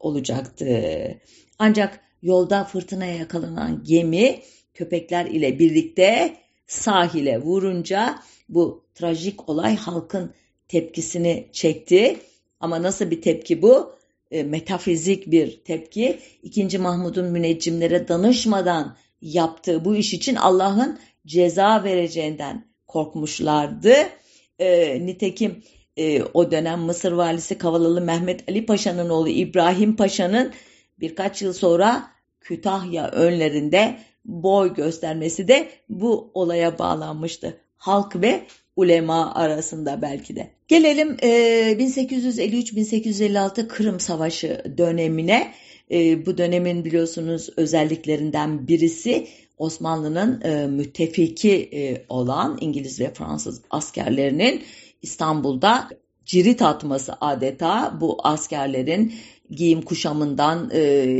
olacaktı. 0.00 0.66
Ancak 1.58 2.00
yolda 2.22 2.64
fırtınaya 2.64 3.16
yakalanan 3.16 3.84
gemi 3.84 4.42
köpekler 4.74 5.26
ile 5.26 5.58
birlikte 5.58 6.36
sahile 6.66 7.38
vurunca 7.38 8.18
bu 8.48 8.84
trajik 8.94 9.48
olay 9.48 9.76
halkın 9.76 10.34
tepkisini 10.68 11.48
çekti. 11.52 12.16
Ama 12.60 12.82
nasıl 12.82 13.10
bir 13.10 13.22
tepki 13.22 13.62
bu? 13.62 13.92
E, 14.30 14.42
metafizik 14.42 15.30
bir 15.30 15.64
tepki. 15.64 16.18
İkinci 16.42 16.78
Mahmud'un 16.78 17.26
müneccimlere 17.26 18.08
danışmadan 18.08 18.96
yaptığı 19.22 19.84
bu 19.84 19.96
iş 19.96 20.14
için 20.14 20.34
Allah'ın 20.34 20.98
ceza 21.26 21.84
vereceğinden 21.84 22.66
korkmuşlardı. 22.86 23.94
E, 24.58 24.98
nitekim 25.06 25.62
e, 25.96 26.22
o 26.22 26.50
dönem 26.50 26.80
Mısır 26.80 27.12
valisi 27.12 27.58
Kavalalı 27.58 28.00
Mehmet 28.00 28.48
Ali 28.48 28.66
Paşa'nın 28.66 29.08
oğlu 29.08 29.28
İbrahim 29.28 29.96
Paşa'nın 29.96 30.52
birkaç 31.00 31.42
yıl 31.42 31.52
sonra 31.52 32.10
Kütahya 32.40 33.08
önlerinde 33.08 33.98
boy 34.24 34.74
göstermesi 34.74 35.48
de 35.48 35.68
bu 35.88 36.30
olaya 36.34 36.78
bağlanmıştı. 36.78 37.56
Halk 37.76 38.22
ve 38.22 38.46
ulema 38.76 39.34
arasında 39.34 40.02
belki 40.02 40.36
de. 40.36 40.50
Gelelim 40.68 41.16
e, 41.22 41.28
1853-1856 41.72 43.68
Kırım 43.68 44.00
Savaşı 44.00 44.74
dönemine. 44.78 45.52
E, 45.90 46.26
bu 46.26 46.38
dönemin 46.38 46.84
biliyorsunuz 46.84 47.48
özelliklerinden 47.56 48.68
birisi 48.68 49.28
Osmanlı'nın 49.58 50.40
e, 50.40 50.66
müttefiki 50.66 51.70
e, 51.72 52.04
olan 52.08 52.58
İngiliz 52.60 53.00
ve 53.00 53.14
Fransız 53.14 53.62
askerlerinin 53.70 54.62
İstanbul'da 55.02 55.88
cirit 56.24 56.62
atması 56.62 57.12
adeta 57.20 57.98
bu 58.00 58.18
askerlerin 58.22 59.14
giyim 59.56 59.82
kuşamından 59.82 60.70
e, 60.72 60.78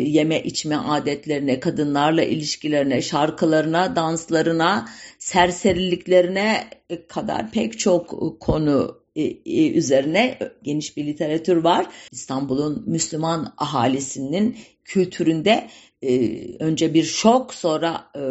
yeme 0.08 0.42
içme 0.42 0.76
adetlerine, 0.76 1.60
kadınlarla 1.60 2.22
ilişkilerine, 2.22 3.02
şarkılarına, 3.02 3.96
danslarına, 3.96 4.88
serseriliklerine 5.18 6.64
kadar 7.08 7.50
pek 7.50 7.78
çok 7.78 8.38
konu 8.40 9.02
e, 9.16 9.22
e, 9.22 9.72
üzerine 9.72 10.38
geniş 10.62 10.96
bir 10.96 11.06
literatür 11.06 11.56
var. 11.56 11.86
İstanbul'un 12.12 12.84
Müslüman 12.86 13.54
ahalisinin 13.58 14.56
kültüründe 14.84 15.68
e, 16.02 16.36
önce 16.58 16.94
bir 16.94 17.04
şok 17.04 17.54
sonra 17.54 18.10
e, 18.16 18.22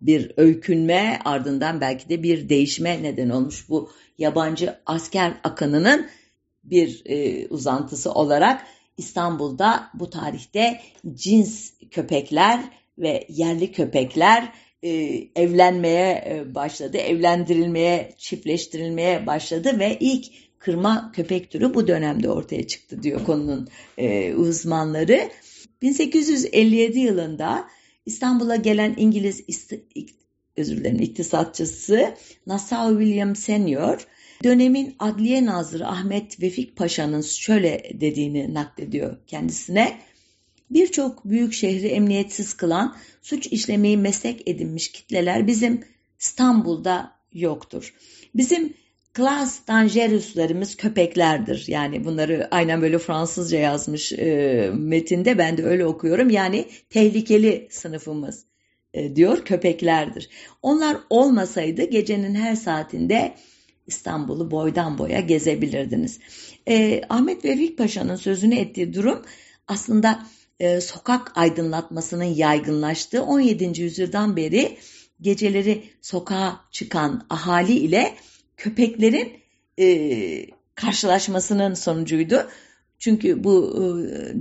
bir 0.00 0.32
öykünme 0.36 1.18
ardından 1.24 1.80
belki 1.80 2.08
de 2.08 2.22
bir 2.22 2.48
değişme 2.48 3.02
neden 3.02 3.30
olmuş 3.30 3.68
bu 3.68 3.90
yabancı 4.18 4.76
asker 4.86 5.34
akınının 5.44 6.06
bir 6.64 7.02
e, 7.06 7.46
uzantısı 7.48 8.12
olarak 8.12 8.66
İstanbul'da 8.96 9.90
bu 9.94 10.10
tarihte 10.10 10.80
cins 11.14 11.70
köpekler 11.90 12.60
ve 12.98 13.26
yerli 13.28 13.72
köpekler 13.72 14.52
e, 14.82 14.90
evlenmeye 15.36 16.24
e, 16.28 16.54
başladı, 16.54 16.96
evlendirilmeye, 16.96 18.14
çiftleştirilmeye 18.18 19.26
başladı 19.26 19.78
ve 19.78 19.96
ilk 20.00 20.26
kırma 20.58 21.12
köpek 21.14 21.50
türü 21.50 21.74
bu 21.74 21.88
dönemde 21.88 22.30
ortaya 22.30 22.66
çıktı 22.66 23.02
diyor 23.02 23.24
konunun 23.24 23.68
e, 23.98 24.34
uzmanları. 24.34 25.30
1857 25.82 26.98
yılında 26.98 27.68
İstanbul'a 28.06 28.56
gelen 28.56 28.94
İngiliz 28.98 29.44
özür 30.56 30.76
dilerim 30.76 31.00
iktisatçısı 31.00 32.14
Nassau 32.46 32.98
William 32.98 33.36
Senior 33.36 34.06
dönemin 34.44 34.96
Adliye 34.98 35.46
Nazırı 35.46 35.86
Ahmet 35.86 36.42
Vefik 36.42 36.76
Paşa'nın 36.76 37.20
şöyle 37.20 37.90
dediğini 38.00 38.54
naklediyor 38.54 39.16
kendisine. 39.26 39.98
Birçok 40.70 41.24
büyük 41.24 41.52
şehri 41.52 41.88
emniyetsiz 41.88 42.54
kılan, 42.54 42.96
suç 43.22 43.46
işlemeyi 43.46 43.96
meslek 43.96 44.48
edinmiş 44.48 44.92
kitleler 44.92 45.46
bizim 45.46 45.84
İstanbul'da 46.20 47.12
yoktur. 47.32 47.94
Bizim 48.34 48.74
Class 49.16 49.66
dangerus'larımız 49.68 50.76
köpeklerdir. 50.76 51.64
Yani 51.68 52.04
bunları 52.04 52.48
aynen 52.50 52.82
böyle 52.82 52.98
Fransızca 52.98 53.58
yazmış 53.58 54.12
e, 54.12 54.70
metinde 54.74 55.38
ben 55.38 55.58
de 55.58 55.64
öyle 55.64 55.86
okuyorum. 55.86 56.30
Yani 56.30 56.66
tehlikeli 56.90 57.68
sınıfımız 57.70 58.44
e, 58.94 59.16
diyor 59.16 59.44
köpeklerdir. 59.44 60.28
Onlar 60.62 60.96
olmasaydı 61.10 61.84
gecenin 61.84 62.34
her 62.34 62.54
saatinde 62.54 63.34
İstanbul'u 63.86 64.50
boydan 64.50 64.98
boya 64.98 65.20
gezebilirdiniz. 65.20 66.18
E, 66.68 67.02
Ahmet 67.08 67.44
Vefik 67.44 67.78
Paşa'nın 67.78 68.16
sözünü 68.16 68.54
ettiği 68.54 68.94
durum 68.94 69.22
aslında 69.68 70.26
e, 70.60 70.80
sokak 70.80 71.32
aydınlatmasının 71.34 72.24
yaygınlaştığı 72.24 73.22
17. 73.22 73.82
yüzyıldan 73.82 74.36
beri 74.36 74.78
geceleri 75.20 75.82
sokağa 76.00 76.60
çıkan 76.70 77.26
ahali 77.30 77.72
ile 77.72 78.14
köpeklerin 78.56 79.32
e, 79.78 80.46
karşılaşmasının 80.74 81.74
sonucuydu. 81.74 82.48
Çünkü 82.98 83.44
bu 83.44 83.76
e, 83.76 83.82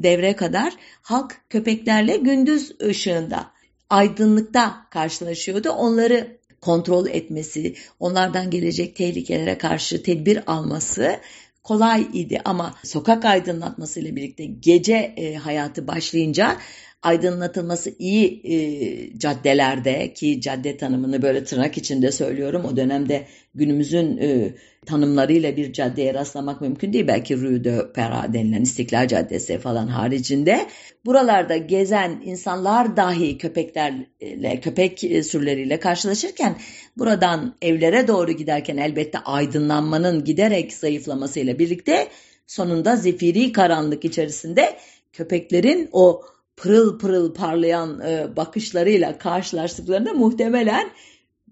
devre 0.03 0.35
kadar 0.35 0.73
halk 1.01 1.41
köpeklerle 1.49 2.17
gündüz 2.17 2.81
ışığında, 2.81 3.51
aydınlıkta 3.89 4.85
karşılaşıyordu. 4.89 5.69
Onları 5.69 6.40
kontrol 6.61 7.07
etmesi, 7.07 7.75
onlardan 7.99 8.49
gelecek 8.49 8.95
tehlikelere 8.95 9.57
karşı 9.57 10.03
tedbir 10.03 10.51
alması 10.51 11.19
kolay 11.63 12.07
idi. 12.13 12.41
Ama 12.45 12.75
sokak 12.83 13.25
aydınlatması 13.25 13.99
ile 13.99 14.15
birlikte 14.15 14.45
gece 14.45 15.13
e, 15.17 15.35
hayatı 15.35 15.87
başlayınca 15.87 16.57
aydınlatılması 17.01 17.93
iyi 17.99 18.41
e, 18.43 19.19
caddelerde 19.19 20.13
ki 20.13 20.41
cadde 20.41 20.77
tanımını 20.77 21.21
böyle 21.21 21.43
tırnak 21.43 21.77
içinde 21.77 22.11
söylüyorum 22.11 22.65
o 22.65 22.77
dönemde 22.77 23.27
günümüzün 23.55 24.17
e, 24.17 24.53
tanımlarıyla 24.85 25.57
bir 25.57 25.73
caddeye 25.73 26.13
rastlamak 26.13 26.61
mümkün 26.61 26.93
değil. 26.93 27.07
Belki 27.07 27.41
Rue 27.41 27.63
de 27.63 27.93
Pera 27.93 28.33
denilen 28.33 28.61
İstiklal 28.61 29.07
Caddesi 29.07 29.57
falan 29.57 29.87
haricinde. 29.87 30.67
Buralarda 31.05 31.57
gezen 31.57 32.21
insanlar 32.25 32.97
dahi 32.97 33.37
köpeklerle, 33.37 34.59
köpek 34.61 34.99
sürüleriyle 34.99 35.79
karşılaşırken 35.79 36.55
buradan 36.97 37.55
evlere 37.61 38.07
doğru 38.07 38.31
giderken 38.31 38.77
elbette 38.77 39.19
aydınlanmanın 39.19 40.23
giderek 40.23 40.73
zayıflamasıyla 40.73 41.59
birlikte 41.59 42.07
sonunda 42.47 42.95
zifiri 42.95 43.51
karanlık 43.51 44.05
içerisinde 44.05 44.77
köpeklerin 45.13 45.89
o 45.91 46.21
pırıl 46.61 46.99
pırıl 46.99 47.33
parlayan 47.33 47.99
e, 47.99 48.35
bakışlarıyla 48.35 49.17
karşılaştıklarında 49.17 50.13
muhtemelen 50.13 50.89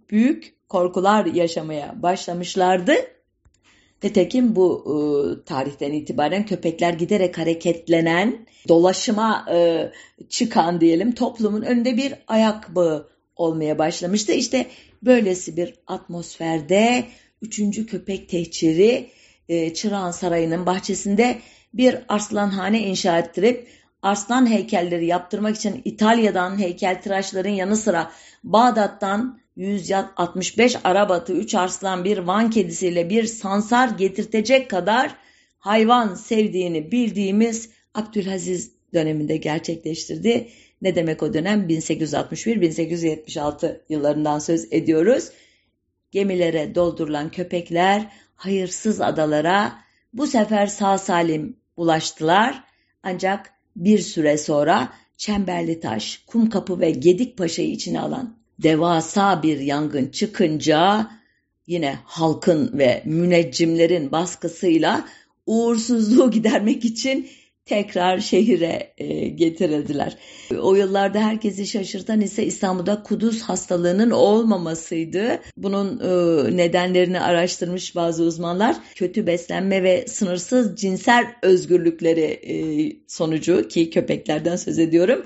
büyük 0.10 0.54
korkular 0.70 1.26
yaşamaya 1.26 1.96
başlamışlardı. 2.02 2.94
Nitekim 4.04 4.56
bu 4.56 4.84
e, 4.86 4.96
tarihten 5.46 5.92
itibaren 5.92 6.46
köpekler 6.46 6.94
giderek 6.94 7.38
hareketlenen, 7.38 8.46
dolaşıma 8.68 9.46
e, 9.52 9.90
çıkan 10.30 10.82
diyelim 10.82 11.12
toplumun 11.12 11.62
önünde 11.62 11.98
bir 11.98 12.14
ayak 12.28 12.76
bağı 12.76 13.10
olmaya 13.36 13.78
başlamıştı. 13.78 14.32
İşte 14.32 14.66
böylesi 15.04 15.58
bir 15.58 15.74
atmosferde 15.88 17.06
3. 17.42 17.86
köpek 17.86 18.30
tehciri 18.30 19.10
e, 19.50 19.74
Çırağan 19.74 20.12
Sarayı'nın 20.12 20.66
bahçesinde 20.66 21.38
bir 21.74 21.98
arslanhane 22.08 22.80
inşa 22.80 23.20
ettirip 23.20 23.68
arslan 24.02 24.50
heykelleri 24.50 25.06
yaptırmak 25.06 25.56
için 25.56 25.82
İtalya'dan 25.86 26.60
heykeltıraşların 26.60 27.50
yanı 27.50 27.78
sıra 27.78 28.12
Bağdat'tan 28.44 29.40
165 29.56 30.76
Arap 30.84 31.12
atı, 31.12 31.34
3 31.34 31.56
arslan, 31.56 32.04
bir 32.04 32.18
van 32.18 32.50
kedisiyle 32.50 33.10
bir 33.10 33.26
sansar 33.26 33.90
getirtecek 33.90 34.70
kadar 34.70 35.16
hayvan 35.60 36.16
sevdiğini 36.16 36.92
bildiğimiz 36.92 37.70
Abdülaziz 37.94 38.72
döneminde 38.94 39.38
gerçekleştirdi. 39.38 40.50
Ne 40.82 40.96
demek 40.96 41.24
o 41.24 41.34
dönem? 41.34 41.70
1861-1876 41.70 43.82
yıllarından 43.90 44.40
söz 44.40 44.74
ediyoruz. 44.74 45.30
Gemilere 46.12 46.76
doldurulan 46.76 47.32
köpekler 47.32 48.12
hayırsız 48.36 49.02
adalara 49.02 49.74
bu 50.14 50.28
sefer 50.28 50.68
sağ 50.68 50.98
salim 50.98 51.58
ulaştılar. 51.78 52.64
Ancak 53.04 53.59
bir 53.80 54.00
süre 54.00 54.38
sonra 54.38 54.94
Çemberli 55.18 55.80
Taş, 55.80 56.24
Kumkapı 56.28 56.80
ve 56.80 56.92
Gedikpaşa'yı 56.92 57.72
içine 57.72 58.00
alan 58.00 58.36
devasa 58.64 59.44
bir 59.44 59.60
yangın 59.60 60.08
çıkınca 60.08 61.08
yine 61.68 62.00
halkın 62.04 62.78
ve 62.78 63.02
müneccimlerin 63.06 64.12
baskısıyla 64.12 65.06
uğursuzluğu 65.46 66.32
gidermek 66.38 66.86
için 66.86 67.30
tekrar 67.70 68.20
şehire 68.20 68.94
e, 68.98 69.28
getirildiler. 69.28 70.18
O 70.62 70.76
yıllarda 70.76 71.20
herkesi 71.20 71.68
şaşırtan 71.68 72.22
ise 72.22 72.46
İstanbul'da 72.46 73.04
kuduz 73.04 73.42
hastalığının 73.42 74.12
olmamasıydı. 74.12 75.40
Bunun 75.58 76.00
e, 76.00 76.58
nedenlerini 76.58 77.20
araştırmış 77.22 77.96
bazı 77.96 78.24
uzmanlar. 78.24 78.76
Kötü 78.96 79.28
beslenme 79.28 79.84
ve 79.84 80.08
sınırsız 80.08 80.76
cinsel 80.76 81.26
özgürlükleri 81.42 82.22
e, 82.22 82.56
sonucu 83.08 83.68
ki 83.68 83.90
köpeklerden 83.90 84.56
söz 84.56 84.80
ediyorum. 84.80 85.26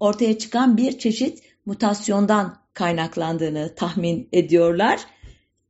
Ortaya 0.00 0.38
çıkan 0.38 0.76
bir 0.76 0.98
çeşit 0.98 1.42
mutasyondan 1.66 2.56
kaynaklandığını 2.72 3.74
tahmin 3.74 4.28
ediyorlar. 4.32 5.00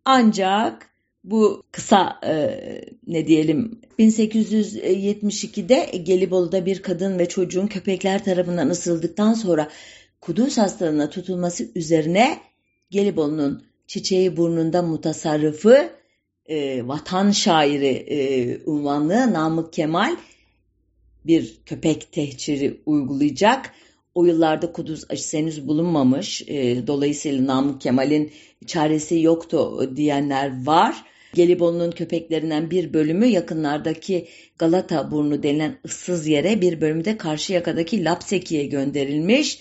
Ancak 0.04 0.93
bu 1.24 1.62
kısa 1.72 2.20
e, 2.26 2.60
ne 3.06 3.26
diyelim 3.26 3.80
1872'de 3.98 5.98
Gelibolu'da 5.98 6.66
bir 6.66 6.82
kadın 6.82 7.18
ve 7.18 7.28
çocuğun 7.28 7.66
köpekler 7.66 8.24
tarafından 8.24 8.68
ısırıldıktan 8.68 9.34
sonra 9.34 9.68
kuduz 10.20 10.58
hastalığına 10.58 11.10
tutulması 11.10 11.68
üzerine 11.74 12.38
Gelibolu'nun 12.90 13.64
çiçeği 13.86 14.36
burnunda 14.36 14.82
mutasarrıfı 14.82 15.90
e, 16.46 16.88
vatan 16.88 17.30
şairi 17.30 17.86
e, 17.86 18.58
unvanlı 18.66 19.32
Namık 19.32 19.72
Kemal 19.72 20.16
bir 21.26 21.58
köpek 21.66 22.12
tehciri 22.12 22.80
uygulayacak. 22.86 23.70
O 24.14 24.24
yıllarda 24.24 24.72
kuduz 24.72 25.04
aşısı 25.10 25.36
henüz 25.36 25.68
bulunmamış. 25.68 26.42
E, 26.46 26.86
dolayısıyla 26.86 27.46
Namık 27.46 27.80
Kemal'in 27.80 28.32
çaresi 28.66 29.20
yoktu 29.20 29.90
diyenler 29.96 30.66
var. 30.66 31.04
Gelibolu'nun 31.34 31.90
köpeklerinden 31.90 32.70
bir 32.70 32.92
bölümü 32.92 33.26
yakınlardaki 33.26 34.28
Galata 34.58 35.10
burnu 35.10 35.42
denilen 35.42 35.78
ıssız 35.84 36.26
yere 36.26 36.60
bir 36.60 36.80
bölümü 36.80 37.04
de 37.04 37.16
Karşıyaka'daki 37.16 38.04
Lapseki'ye 38.04 38.66
gönderilmiş. 38.66 39.58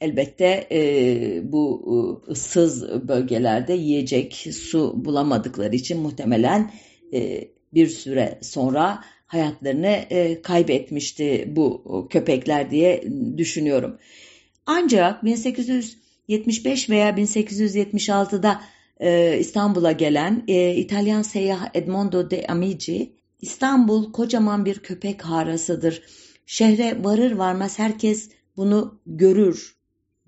Elbette 0.00 0.66
e, 0.72 1.52
bu 1.52 1.82
e, 2.28 2.30
ıssız 2.32 3.08
bölgelerde 3.08 3.72
yiyecek 3.72 4.48
su 4.52 5.04
bulamadıkları 5.04 5.76
için 5.76 6.00
muhtemelen 6.00 6.72
e, 7.12 7.48
bir 7.74 7.88
süre 7.88 8.38
sonra 8.42 9.04
hayatlarını 9.26 10.04
e, 10.10 10.42
kaybetmişti 10.42 11.44
bu 11.56 11.82
köpekler 12.10 12.70
diye 12.70 13.04
düşünüyorum. 13.36 13.98
Ancak 14.66 15.24
1875 15.24 16.90
veya 16.90 17.10
1876'da 17.10 18.60
e, 19.00 19.38
İstanbul'a 19.38 19.92
gelen 19.92 20.44
e, 20.48 20.74
İtalyan 20.74 21.22
seyyah 21.22 21.70
Edmondo 21.74 22.30
de 22.30 22.46
Amici, 22.48 23.12
İstanbul 23.40 24.12
kocaman 24.12 24.64
bir 24.64 24.78
köpek 24.78 25.22
harasıdır. 25.22 26.02
Şehre 26.46 27.04
varır 27.04 27.32
varmaz 27.32 27.78
herkes 27.78 28.30
bunu 28.56 29.00
görür 29.06 29.76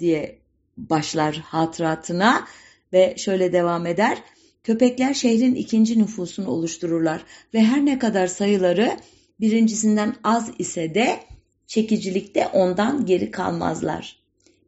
diye 0.00 0.38
başlar 0.76 1.37
hatıratına 1.37 2.46
ve 2.92 3.14
şöyle 3.18 3.52
devam 3.52 3.87
eder. 3.87 4.18
Köpekler 4.64 5.14
şehrin 5.14 5.54
ikinci 5.54 5.98
nüfusunu 5.98 6.48
oluştururlar 6.48 7.24
ve 7.54 7.62
her 7.62 7.87
ne 7.87 7.98
kadar 7.98 8.26
sayıları 8.26 8.96
birincisinden 9.40 10.14
az 10.24 10.50
ise 10.59 10.94
de 10.94 11.20
çekicilikte 11.66 12.46
ondan 12.46 13.07
geri 13.07 13.31
kalmazlar. 13.31 14.18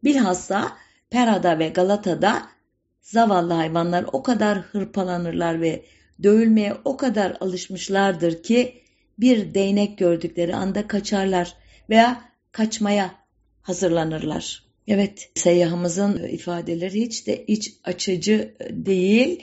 Bilhassa 0.04 0.76
Pera'da 1.10 1.58
ve 1.58 1.68
Galata'da 1.68 2.42
zavallı 3.02 3.52
hayvanlar 3.52 4.04
o 4.12 4.22
kadar 4.22 4.58
hırpalanırlar 4.58 5.60
ve 5.60 5.84
dövülmeye 6.22 6.76
o 6.84 6.96
kadar 6.96 7.36
alışmışlardır 7.40 8.42
ki 8.42 8.82
bir 9.18 9.54
değnek 9.54 9.98
gördükleri 9.98 10.56
anda 10.56 10.88
kaçarlar 10.88 11.54
veya 11.90 12.24
kaçmaya 12.52 13.14
hazırlanırlar. 13.62 14.64
Evet, 14.88 15.30
seyyahımızın 15.34 16.28
ifadeleri 16.28 17.00
hiç 17.00 17.26
de 17.26 17.44
iç 17.46 17.72
açıcı 17.84 18.54
değil. 18.70 19.42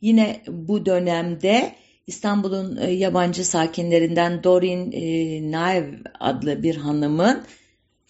Yine 0.00 0.42
bu 0.48 0.86
dönemde 0.86 1.74
İstanbul'un 2.06 2.76
e, 2.76 2.90
yabancı 2.90 3.44
sakinlerinden 3.44 4.44
Dorin 4.44 4.92
e, 4.92 5.50
Naev 5.50 5.94
adlı 6.20 6.62
bir 6.62 6.76
hanımın 6.76 7.44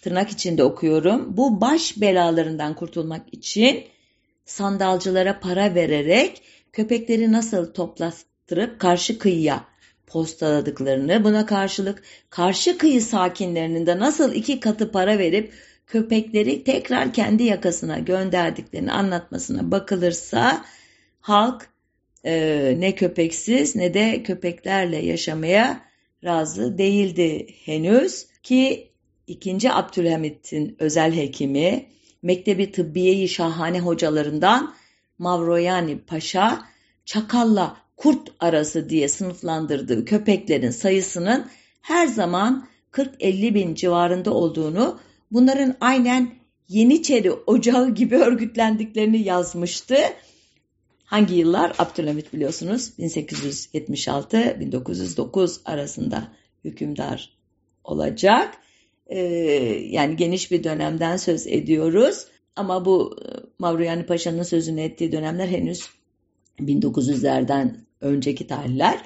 tırnak 0.02 0.30
içinde 0.30 0.64
okuyorum. 0.64 1.36
Bu 1.36 1.60
baş 1.60 2.00
belalarından 2.00 2.74
kurtulmak 2.74 3.34
için 3.34 3.84
sandalcılara 4.46 5.40
para 5.40 5.74
vererek 5.74 6.42
köpekleri 6.72 7.32
nasıl 7.32 7.72
toplattırıp 7.72 8.80
karşı 8.80 9.18
kıyıya 9.18 9.64
postaladıklarını, 10.06 11.24
buna 11.24 11.46
karşılık 11.46 12.02
karşı 12.30 12.78
kıyı 12.78 13.02
sakinlerinin 13.02 13.86
de 13.86 13.98
nasıl 13.98 14.34
iki 14.34 14.60
katı 14.60 14.92
para 14.92 15.18
verip 15.18 15.52
köpekleri 15.86 16.64
tekrar 16.64 17.12
kendi 17.12 17.42
yakasına 17.42 17.98
gönderdiklerini 17.98 18.92
anlatmasına 18.92 19.70
bakılırsa 19.70 20.64
halk 21.20 21.68
e, 22.24 22.74
ne 22.78 22.94
köpeksiz 22.94 23.76
ne 23.76 23.94
de 23.94 24.22
köpeklerle 24.22 24.96
yaşamaya 24.96 25.80
razı 26.24 26.78
değildi 26.78 27.46
henüz 27.64 28.26
ki 28.42 28.90
2. 29.26 29.72
Abdülhamit'in 29.72 30.76
özel 30.78 31.16
hekimi 31.16 31.86
Mektebi 32.26 32.72
Tıbbiye-i 32.72 33.28
Şahane 33.28 33.80
hocalarından 33.80 34.74
Mavroyani 35.18 35.98
Paşa 35.98 36.64
çakalla 37.04 37.76
kurt 37.96 38.32
arası 38.40 38.90
diye 38.90 39.08
sınıflandırdığı 39.08 40.04
köpeklerin 40.04 40.70
sayısının 40.70 41.46
her 41.82 42.06
zaman 42.06 42.68
40-50 42.92 43.54
bin 43.54 43.74
civarında 43.74 44.34
olduğunu, 44.34 44.98
bunların 45.30 45.76
aynen 45.80 46.34
Yeniçeri 46.68 47.32
Ocağı 47.32 47.94
gibi 47.94 48.16
örgütlendiklerini 48.26 49.22
yazmıştı. 49.22 49.96
Hangi 51.04 51.34
yıllar? 51.34 51.72
Abdülhamit 51.78 52.32
biliyorsunuz 52.32 52.92
1876-1909 52.98 55.60
arasında 55.64 56.28
hükümdar 56.64 57.36
olacak. 57.84 58.54
Ee, 59.06 59.20
yani 59.90 60.16
geniş 60.16 60.50
bir 60.50 60.64
dönemden 60.64 61.16
söz 61.16 61.46
ediyoruz. 61.46 62.26
Ama 62.56 62.84
bu 62.84 63.16
e, 63.24 63.26
Mavruyani 63.58 64.06
Paşa'nın 64.06 64.42
sözünü 64.42 64.80
ettiği 64.80 65.12
dönemler 65.12 65.48
henüz 65.48 65.88
1900'lerden 66.58 67.76
önceki 68.00 68.46
tarihler. 68.46 68.98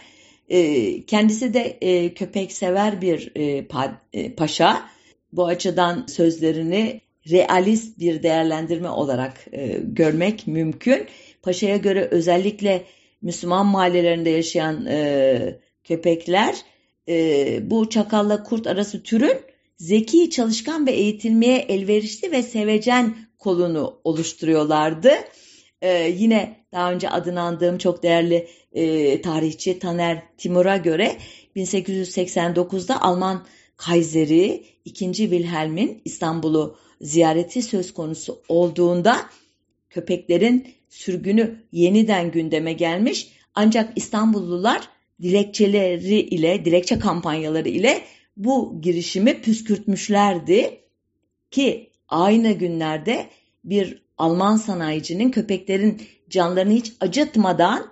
Ee, 0.49 1.05
kendisi 1.07 1.55
de 1.55 1.79
e, 1.81 2.15
köpek 2.15 2.53
sever 2.53 3.01
bir 3.01 3.33
e, 3.35 3.67
pa, 3.67 4.03
paşa. 4.37 4.83
Bu 5.33 5.47
açıdan 5.47 6.07
sözlerini 6.07 7.01
realist 7.31 7.99
bir 7.99 8.23
değerlendirme 8.23 8.89
olarak 8.89 9.47
görmek 9.83 10.47
mümkün. 10.47 11.07
Paşa'ya 11.43 11.77
göre 11.77 12.09
özellikle 12.11 12.85
Müslüman 13.23 13.67
mahallelerinde 13.67 14.31
yaşayan 14.31 14.89
köpekler 15.85 16.57
bu 17.71 17.89
çakalla 17.91 18.43
kurt 18.43 18.67
arası 18.67 19.03
türün 19.03 19.37
zeki, 19.81 20.31
çalışkan 20.31 20.87
ve 20.87 20.91
eğitilmeye 20.91 21.59
elverişli 21.59 22.33
ve 22.33 22.43
sevecen 22.43 23.17
kolunu 23.39 24.01
oluşturuyorlardı. 24.05 25.13
Ee, 25.83 26.15
yine 26.17 26.57
daha 26.73 26.93
önce 26.93 27.11
adını 27.11 27.41
andığım 27.41 27.79
çok 27.79 28.03
değerli 28.03 28.49
e, 28.73 29.23
tarihçi 29.23 29.79
Taner 29.79 30.23
Timur'a 30.39 30.77
göre 30.77 31.17
1889'da 31.57 33.03
Alman 33.03 33.47
Kayseri 33.77 34.65
2. 34.85 35.13
Wilhelm'in 35.13 36.03
İstanbul'u 36.05 36.77
ziyareti 37.01 37.63
söz 37.63 37.95
konusu 37.95 38.43
olduğunda 38.49 39.17
köpeklerin 39.91 40.75
sürgünü 40.89 41.65
yeniden 41.73 42.31
gündeme 42.31 42.73
gelmiş 42.73 43.29
ancak 43.55 43.93
İstanbullular 43.97 44.89
dilekçeleri 45.23 46.21
ile 46.21 46.65
dilekçe 46.65 46.99
kampanyaları 46.99 47.69
ile 47.69 48.03
bu 48.45 48.81
girişimi 48.81 49.41
püskürtmüşlerdi 49.43 50.81
ki 51.51 51.91
aynı 52.09 52.53
günlerde 52.53 53.27
bir 53.65 54.03
Alman 54.19 54.57
sanayicinin 54.57 55.31
köpeklerin 55.31 56.03
canlarını 56.31 56.73
hiç 56.73 56.93
acıtmadan 57.01 57.91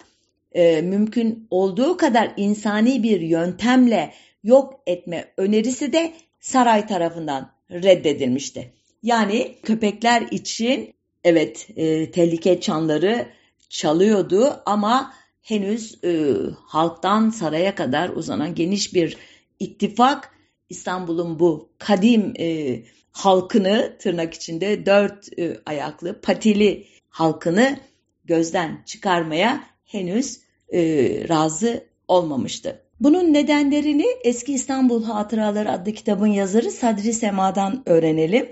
e, 0.52 0.82
mümkün 0.82 1.46
olduğu 1.50 1.96
kadar 1.96 2.32
insani 2.36 3.02
bir 3.02 3.20
yöntemle 3.20 4.14
yok 4.44 4.80
etme 4.86 5.24
önerisi 5.36 5.92
de 5.92 6.12
saray 6.40 6.86
tarafından 6.86 7.52
reddedilmişti. 7.70 8.72
Yani 9.02 9.54
köpekler 9.62 10.22
için 10.30 10.94
evet 11.24 11.68
e, 11.76 12.10
tehlike 12.10 12.60
çanları 12.60 13.26
çalıyordu 13.68 14.62
ama 14.66 15.14
henüz 15.42 16.04
e, 16.04 16.34
halktan 16.66 17.30
saraya 17.30 17.74
kadar 17.74 18.08
uzanan 18.08 18.54
geniş 18.54 18.94
bir 18.94 19.16
ittifak 19.60 20.37
İstanbul'un 20.68 21.38
bu 21.38 21.68
kadim 21.78 22.34
e, 22.38 22.78
halkını 23.12 23.96
tırnak 23.98 24.34
içinde 24.34 24.86
dört 24.86 25.38
e, 25.38 25.56
ayaklı 25.66 26.20
patili 26.20 26.86
halkını 27.08 27.78
gözden 28.24 28.82
çıkarmaya 28.86 29.64
henüz 29.84 30.40
e, 30.72 30.80
razı 31.28 31.84
olmamıştı. 32.08 32.82
Bunun 33.00 33.34
nedenlerini 33.34 34.06
Eski 34.24 34.52
İstanbul 34.52 35.04
Hatıraları 35.04 35.72
adlı 35.72 35.92
kitabın 35.92 36.26
yazarı 36.26 36.70
Sadri 36.70 37.12
Sema'dan 37.12 37.82
öğrenelim. 37.86 38.48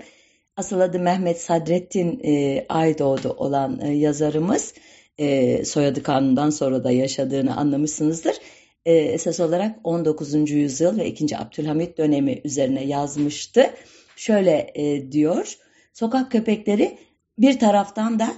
Asıl 0.57 0.79
adı 0.79 0.99
Mehmet 0.99 1.41
Sadrettin 1.41 2.19
e, 2.23 2.65
Aydoğdu 2.69 3.29
olan 3.29 3.79
e, 3.81 3.91
yazarımız 3.93 4.73
e, 5.17 5.65
soyadı 5.65 6.03
kanundan 6.03 6.49
sonra 6.49 6.83
da 6.83 6.91
yaşadığını 6.91 7.57
anlamışsınızdır. 7.57 8.35
E, 8.87 8.93
esas 8.93 9.39
olarak 9.39 9.75
19. 9.83 10.51
yüzyıl 10.51 10.97
ve 10.97 11.05
2. 11.05 11.37
Abdülhamit 11.37 11.97
dönemi 11.97 12.41
üzerine 12.43 12.83
yazmıştı. 12.85 13.69
Şöyle 14.15 14.71
e, 14.75 15.11
diyor, 15.11 15.57
sokak 15.93 16.31
köpekleri 16.31 16.97
bir 17.37 17.59
taraftan 17.59 18.19
da 18.19 18.33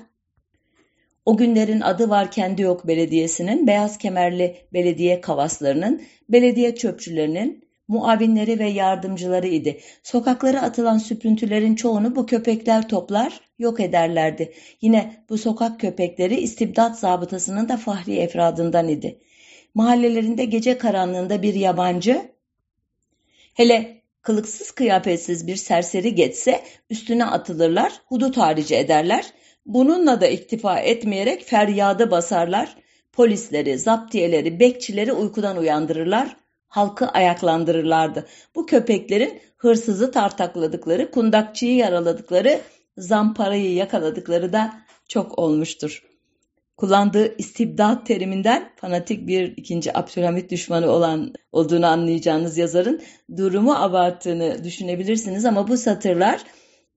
o 1.26 1.38
günlerin 1.38 1.82
adı 1.82 2.10
var 2.10 2.32
kendi 2.32 2.62
yok 2.62 2.88
belediyesinin, 2.88 3.68
beyaz 3.68 3.98
kemerli 3.98 4.56
belediye 4.74 5.22
kavaslarının, 5.22 6.02
belediye 6.30 6.76
çöpçülerinin, 6.76 7.64
muavinleri 7.88 8.60
ve 8.60 8.70
yardımcıları 8.70 9.48
idi. 9.48 9.80
Sokaklara 10.04 10.62
atılan 10.62 10.98
süprüntülerin 10.98 11.76
çoğunu 11.76 12.16
bu 12.16 12.26
köpekler 12.26 12.88
toplar, 12.88 13.42
yok 13.60 13.80
ederlerdi. 13.80 14.54
Yine 14.82 15.24
bu 15.30 15.38
sokak 15.38 15.80
köpekleri 15.80 16.36
istibdat 16.40 17.00
zabıtasının 17.00 17.70
da 17.70 17.78
fahri 17.78 18.16
efradından 18.16 18.88
idi. 18.88 19.20
Mahallelerinde 19.74 20.46
gece 20.46 20.78
karanlığında 20.78 21.42
bir 21.42 21.54
yabancı, 21.54 22.32
hele 23.54 24.02
kılıksız 24.22 24.72
kıyafetsiz 24.72 25.48
bir 25.48 25.56
serseri 25.56 26.16
geçse 26.16 26.64
üstüne 26.90 27.26
atılırlar, 27.26 28.02
hudut 28.06 28.38
harici 28.38 28.76
ederler. 28.76 29.26
Bununla 29.66 30.22
da 30.22 30.28
iktifa 30.28 30.80
etmeyerek 30.80 31.44
feryadı 31.44 32.12
basarlar. 32.12 32.76
Polisleri, 33.12 33.80
zaptiyeleri, 33.80 34.60
bekçileri 34.60 35.14
uykudan 35.14 35.58
uyandırırlar, 35.58 36.36
halkı 36.68 37.08
ayaklandırırlardı. 37.08 38.26
Bu 38.56 38.66
köpeklerin 38.66 39.42
hırsızı 39.58 40.12
tartakladıkları, 40.12 41.12
kundakçıyı 41.12 41.76
yaraladıkları, 41.76 42.62
zamparayı 42.98 43.74
yakaladıkları 43.74 44.54
da 44.54 44.82
çok 45.08 45.40
olmuştur. 45.40 46.09
Kullandığı 46.80 47.38
istibdat 47.38 48.06
teriminden 48.06 48.70
fanatik 48.76 49.28
bir 49.28 49.58
ikinci 49.58 49.98
Abdülhamit 49.98 50.52
düşmanı 50.52 50.90
olan 50.90 51.34
olduğunu 51.52 51.86
anlayacağınız 51.86 52.58
yazarın 52.58 53.02
durumu 53.38 53.74
abarttığını 53.74 54.64
düşünebilirsiniz 54.64 55.46
ama 55.46 55.68
bu 55.68 55.78
satırlar 55.78 56.44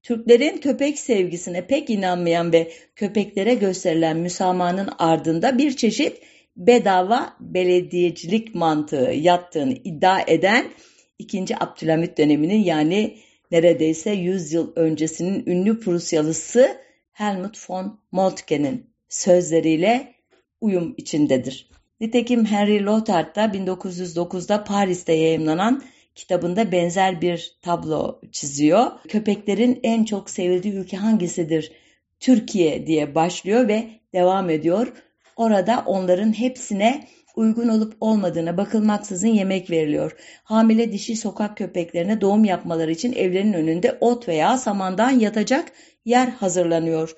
Türklerin 0.03 0.59
köpek 0.59 0.99
sevgisine 0.99 1.67
pek 1.67 1.91
inanmayan 1.91 2.53
ve 2.53 2.73
köpeklere 2.97 3.55
gösterilen 3.55 4.17
müsamahanın 4.17 4.89
ardında 4.99 5.59
bir 5.59 5.77
çeşit 5.77 6.23
bedava 6.57 7.37
belediyecilik 7.41 8.55
mantığı 8.55 9.13
yattığını 9.15 9.73
iddia 9.73 10.21
eden 10.27 10.67
2. 11.19 11.45
Abdülhamit 11.61 12.19
döneminin 12.19 12.65
yani 12.65 13.17
neredeyse 13.51 14.11
100 14.11 14.53
yıl 14.53 14.73
öncesinin 14.77 15.47
ünlü 15.47 15.81
Prusyalısı 15.81 16.77
Helmut 17.13 17.71
von 17.71 18.01
Moltke'nin 18.13 18.92
sözleriyle 19.13 20.15
uyum 20.61 20.95
içindedir. 20.97 21.69
Nitekim 22.01 22.45
Henry 22.45 22.85
Lothar 22.85 23.35
da 23.35 23.45
1909'da 23.45 24.65
Paris'te 24.65 25.13
yayımlanan 25.13 25.83
kitabında 26.15 26.73
benzer 26.73 27.21
bir 27.21 27.57
tablo 27.63 28.21
çiziyor. 28.33 28.87
Köpeklerin 29.09 29.81
en 29.83 30.05
çok 30.05 30.31
sevildiği 30.31 30.75
ülke 30.75 30.97
hangisidir? 30.97 31.73
Türkiye 32.21 32.87
diye 32.87 33.15
başlıyor 33.15 33.69
ve 33.69 33.89
devam 34.15 34.51
ediyor. 34.51 34.93
Orada 35.37 35.83
onların 35.87 36.39
hepsine 36.39 37.09
uygun 37.37 37.69
olup 37.69 37.97
olmadığına 38.01 38.57
bakılmaksızın 38.57 39.29
yemek 39.29 39.71
veriliyor. 39.71 40.17
Hamile 40.45 40.93
dişi 40.93 41.17
sokak 41.17 41.57
köpeklerine 41.57 42.21
doğum 42.21 42.45
yapmaları 42.45 42.93
için 42.93 43.13
evlerin 43.13 43.53
önünde 43.53 43.99
ot 44.01 44.29
veya 44.29 44.59
samandan 44.59 45.11
yatacak 45.11 45.73
yer 46.05 46.29
hazırlanıyor. 46.29 47.17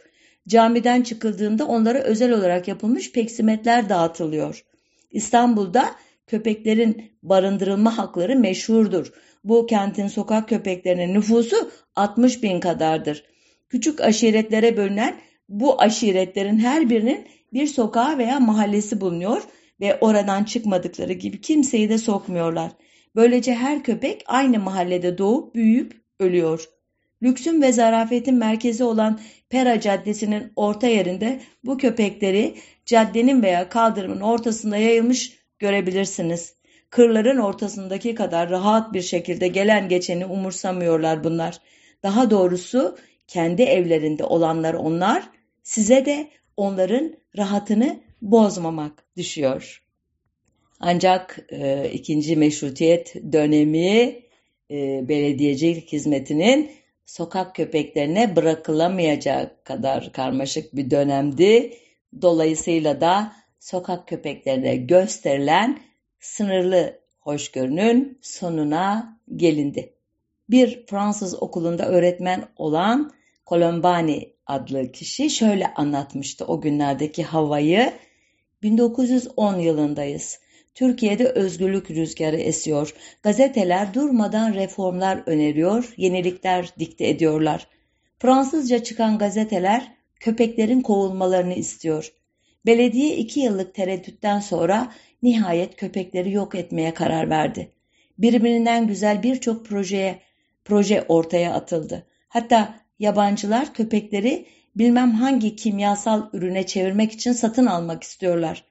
Camiden 0.49 1.03
çıkıldığında 1.03 1.67
onlara 1.67 1.99
özel 1.99 2.33
olarak 2.33 2.69
yapılmış 2.69 3.13
peksimetler 3.13 3.89
dağıtılıyor. 3.89 4.65
İstanbul'da 5.11 5.91
köpeklerin 6.27 7.13
barındırılma 7.23 7.99
hakları 7.99 8.39
meşhurdur. 8.39 9.13
Bu 9.45 9.67
kentin 9.67 10.09
sokak 10.09 10.49
köpeklerinin 10.49 11.15
nüfusu 11.15 11.71
60 11.97 12.43
bin 12.43 12.61
kadardır. 12.61 13.25
Küçük 13.69 14.01
aşiretlere 14.01 14.77
bölünen 14.77 15.17
bu 15.49 15.83
aşiretlerin 15.83 16.59
her 16.59 16.91
birinin 16.91 17.27
bir 17.53 17.67
sokağı 17.67 18.19
veya 18.19 18.41
mahallesi 18.41 19.01
bulunuyor 19.01 19.43
ve 19.81 19.99
oradan 20.01 20.45
çıkmadıkları 20.45 21.13
gibi 21.13 21.41
kimseyi 21.41 21.89
de 21.89 21.99
sokmuyorlar. 21.99 22.73
Böylece 23.17 23.55
her 23.55 23.83
köpek 23.83 24.23
aynı 24.27 24.59
mahallede 24.59 25.19
doğup 25.19 25.55
büyüyüp 25.55 26.03
ölüyor. 26.21 26.69
Lüksün 27.25 27.63
ve 27.63 27.73
zarafetin 27.73 28.35
merkezi 28.35 28.85
olan 28.85 29.21
Pera 29.49 29.81
Caddesi'nin 29.81 30.53
orta 30.57 30.87
yerinde 30.87 31.41
bu 31.65 31.79
köpekleri 31.79 32.55
caddenin 32.87 33.43
veya 33.43 33.69
kaldırımın 33.69 34.21
ortasında 34.21 34.77
yayılmış 34.77 35.39
görebilirsiniz. 35.59 36.55
Kırların 36.91 37.39
ortasındaki 37.39 38.15
kadar 38.15 38.51
rahat 38.51 38.93
bir 38.93 39.03
şekilde 39.03 39.49
gelen 39.49 39.89
geçeni 39.89 40.27
umursamıyorlar 40.27 41.25
bunlar. 41.25 41.59
Daha 42.03 42.31
doğrusu 42.31 42.97
kendi 43.29 43.63
evlerinde 43.63 44.25
olanlar 44.25 44.75
onlar, 44.75 45.31
size 45.63 46.07
de 46.07 46.29
onların 46.57 47.15
rahatını 47.37 48.01
bozmamak 48.23 49.05
düşüyor. 49.17 49.83
Ancak 50.81 51.47
e, 51.51 51.91
ikinci 51.93 52.37
meşrutiyet 52.37 53.15
dönemi 53.33 54.23
e, 54.71 55.09
belediyecilik 55.09 55.93
hizmetinin 55.93 56.84
sokak 57.07 57.55
köpeklerine 57.55 58.37
bırakılamayacak 58.37 59.65
kadar 59.65 60.13
karmaşık 60.13 60.77
bir 60.77 60.91
dönemdi. 60.91 61.79
Dolayısıyla 62.23 63.01
da 63.01 63.33
sokak 63.61 64.09
köpeklerine 64.09 64.77
gösterilen 64.77 65.81
sınırlı 66.21 67.01
hoşgörünün 67.21 68.19
sonuna 68.23 69.19
gelindi. 69.37 69.95
Bir 70.51 70.87
Fransız 70.87 71.43
okulunda 71.43 71.89
öğretmen 71.89 72.49
olan 72.57 73.13
Colombani 73.47 74.35
adlı 74.47 74.93
kişi 74.93 75.31
şöyle 75.31 75.75
anlatmıştı 75.75 76.45
o 76.45 76.61
günlerdeki 76.61 77.23
havayı. 77.23 77.93
1910 78.63 79.59
yılındayız. 79.59 80.41
Türkiye'de 80.75 81.25
özgürlük 81.25 81.91
rüzgarı 81.91 82.37
esiyor. 82.37 82.95
Gazeteler 83.23 83.95
durmadan 83.95 84.55
reformlar 84.55 85.23
öneriyor, 85.27 85.95
yenilikler 85.97 86.71
dikte 86.79 87.09
ediyorlar. 87.09 87.69
Fransızca 88.19 88.83
çıkan 88.83 89.19
gazeteler 89.19 89.93
köpeklerin 90.21 90.81
kovulmalarını 90.81 91.55
istiyor. 91.55 92.13
Belediye 92.67 93.17
iki 93.17 93.41
yıllık 93.41 93.75
tereddütten 93.75 94.41
sonra 94.41 94.93
nihayet 95.23 95.77
köpekleri 95.77 96.33
yok 96.33 96.55
etmeye 96.55 96.95
karar 96.95 97.31
verdi. 97.31 97.73
Birbirinden 98.19 98.87
güzel 98.87 99.23
birçok 99.23 99.67
projeye 99.67 100.21
proje 100.65 101.05
ortaya 101.09 101.55
atıldı. 101.55 102.07
Hatta 102.29 102.81
yabancılar 102.99 103.75
köpekleri 103.75 104.47
bilmem 104.77 105.11
hangi 105.11 105.57
kimyasal 105.57 106.29
ürüne 106.33 106.67
çevirmek 106.67 107.13
için 107.13 107.33
satın 107.33 107.67
almak 107.67 108.03
istiyorlar. 108.03 108.65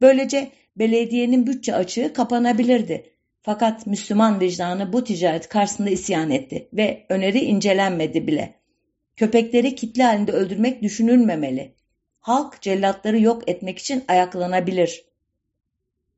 Böylece 0.00 0.50
belediyenin 0.76 1.46
bütçe 1.46 1.74
açığı 1.74 2.12
kapanabilirdi. 2.12 3.10
Fakat 3.42 3.86
Müslüman 3.86 4.40
vicdanı 4.40 4.92
bu 4.92 5.04
ticaret 5.04 5.48
karşısında 5.48 5.90
isyan 5.90 6.30
etti 6.30 6.68
ve 6.72 7.06
öneri 7.08 7.38
incelenmedi 7.38 8.26
bile. 8.26 8.54
Köpekleri 9.16 9.74
kitle 9.74 10.02
halinde 10.02 10.32
öldürmek 10.32 10.82
düşünülmemeli. 10.82 11.74
Halk 12.18 12.62
cellatları 12.62 13.20
yok 13.20 13.48
etmek 13.48 13.78
için 13.78 14.04
ayaklanabilir. 14.08 15.04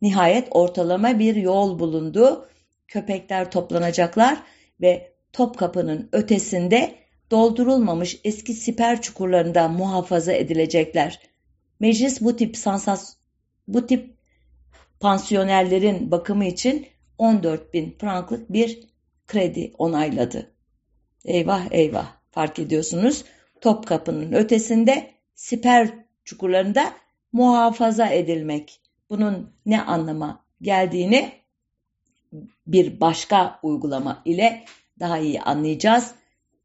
Nihayet 0.03 0.49
ortalama 0.51 1.19
bir 1.19 1.37
yol 1.37 1.79
bulundu. 1.79 2.49
Köpekler 2.89 3.51
toplanacaklar 3.51 4.39
ve 4.81 5.13
Topkapı'nın 5.33 6.09
ötesinde 6.13 6.95
doldurulmamış 7.31 8.21
eski 8.25 8.53
siper 8.53 9.03
çukurlarında 9.03 9.69
muhafaza 9.69 10.33
edilecekler. 10.33 11.21
Meclis 11.81 12.21
bu 12.21 12.37
tip 12.37 12.57
sansas 12.57 13.17
bu 13.69 13.87
tip 13.87 14.18
pansiyonerlerin 15.01 16.11
bakımı 16.11 16.45
için 16.45 16.87
14 17.19 17.75
bin 17.75 17.97
franklık 17.99 18.53
bir 18.53 18.89
kredi 19.27 19.73
onayladı. 19.79 20.53
Eyvah 21.25 21.67
eyvah 21.71 22.13
fark 22.31 22.59
ediyorsunuz 22.59 23.25
Topkapı'nın 23.61 24.33
ötesinde 24.33 25.11
siper 25.35 25.91
çukurlarında 26.25 26.93
muhafaza 27.33 28.07
edilmek. 28.07 28.81
Bunun 29.11 29.53
ne 29.67 29.83
anlama 29.83 30.45
geldiğini 30.63 31.33
bir 32.67 33.01
başka 33.01 33.61
uygulama 33.63 34.23
ile 34.25 34.65
daha 35.01 35.19
iyi 35.19 35.41
anlayacağız. 35.41 36.15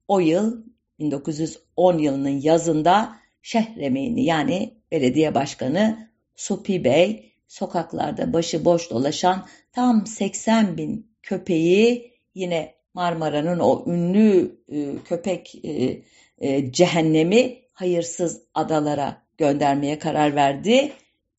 O 0.08 0.20
yıl 0.20 0.66
1910 1.00 1.98
yılının 1.98 2.42
yazında 2.42 3.16
şehremeyni 3.42 4.26
yani 4.26 4.74
belediye 4.92 5.36
başkanı 5.36 6.10
Supi 6.36 6.84
Bey 6.84 7.33
sokaklarda 7.54 8.34
başıboş 8.34 8.90
dolaşan 8.90 9.46
tam 9.72 10.08
80 10.08 10.78
bin 10.78 11.08
köpeği 11.24 12.14
yine 12.36 12.76
Marmara'nın 12.94 13.60
o 13.60 13.84
ünlü 13.88 14.58
e, 14.72 14.96
köpek 15.06 15.56
e, 15.66 16.02
e, 16.38 16.72
cehennemi 16.72 17.58
hayırsız 17.74 18.42
adalara 18.54 19.22
göndermeye 19.38 20.00
karar 20.00 20.36
verdi. 20.36 20.92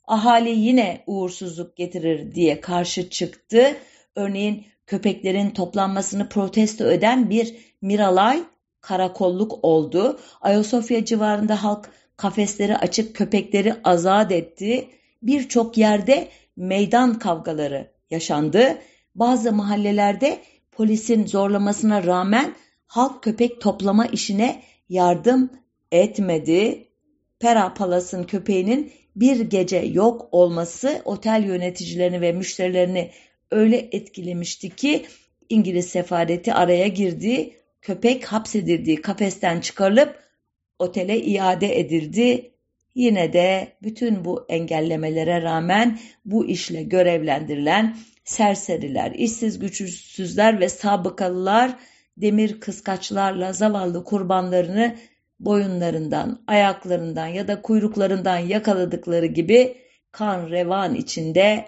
Ahali 0.06 0.50
yine 0.50 1.04
uğursuzluk 1.06 1.76
getirir 1.76 2.34
diye 2.34 2.60
karşı 2.60 3.10
çıktı. 3.10 3.76
Örneğin 4.14 4.66
köpeklerin 4.86 5.50
toplanmasını 5.50 6.28
protesto 6.28 6.90
eden 6.90 7.30
bir 7.30 7.54
Miralay 7.82 8.42
karakolluk 8.80 9.64
oldu. 9.64 10.20
Ayasofya 10.40 11.04
civarında 11.04 11.62
halk 11.64 11.90
kafesleri 12.16 12.76
açıp 12.76 13.16
köpekleri 13.16 13.74
azat 13.84 14.32
etti 14.32 14.88
birçok 15.26 15.78
yerde 15.78 16.28
meydan 16.56 17.18
kavgaları 17.18 17.90
yaşandı. 18.10 18.78
Bazı 19.14 19.52
mahallelerde 19.52 20.38
polisin 20.72 21.26
zorlamasına 21.26 22.04
rağmen 22.04 22.54
halk 22.86 23.22
köpek 23.22 23.60
toplama 23.60 24.06
işine 24.06 24.62
yardım 24.88 25.50
etmedi. 25.92 26.88
Pera 27.40 27.74
Palas'ın 27.74 28.24
köpeğinin 28.24 28.92
bir 29.16 29.40
gece 29.40 29.76
yok 29.76 30.28
olması 30.32 31.02
otel 31.04 31.44
yöneticilerini 31.46 32.20
ve 32.20 32.32
müşterilerini 32.32 33.10
öyle 33.50 33.88
etkilemişti 33.92 34.70
ki 34.70 35.06
İngiliz 35.48 35.86
sefareti 35.86 36.54
araya 36.54 36.88
girdi. 36.88 37.56
Köpek 37.82 38.24
hapsedildiği 38.24 39.02
kafesten 39.02 39.60
çıkarılıp 39.60 40.18
otele 40.78 41.20
iade 41.20 41.80
edildi. 41.80 42.53
Yine 42.94 43.32
de 43.32 43.76
bütün 43.82 44.24
bu 44.24 44.46
engellemelere 44.48 45.42
rağmen 45.42 45.98
bu 46.24 46.46
işle 46.46 46.82
görevlendirilen 46.82 47.96
serseriler, 48.24 49.12
işsiz 49.12 49.58
güçsüzler 49.58 50.60
ve 50.60 50.68
sabıkalılar 50.68 51.76
demir 52.16 52.60
kıskaçlarla 52.60 53.52
zavallı 53.52 54.04
kurbanlarını 54.04 54.96
boyunlarından, 55.40 56.44
ayaklarından 56.46 57.26
ya 57.26 57.48
da 57.48 57.62
kuyruklarından 57.62 58.38
yakaladıkları 58.38 59.26
gibi 59.26 59.76
kan 60.12 60.50
revan 60.50 60.94
içinde 60.94 61.64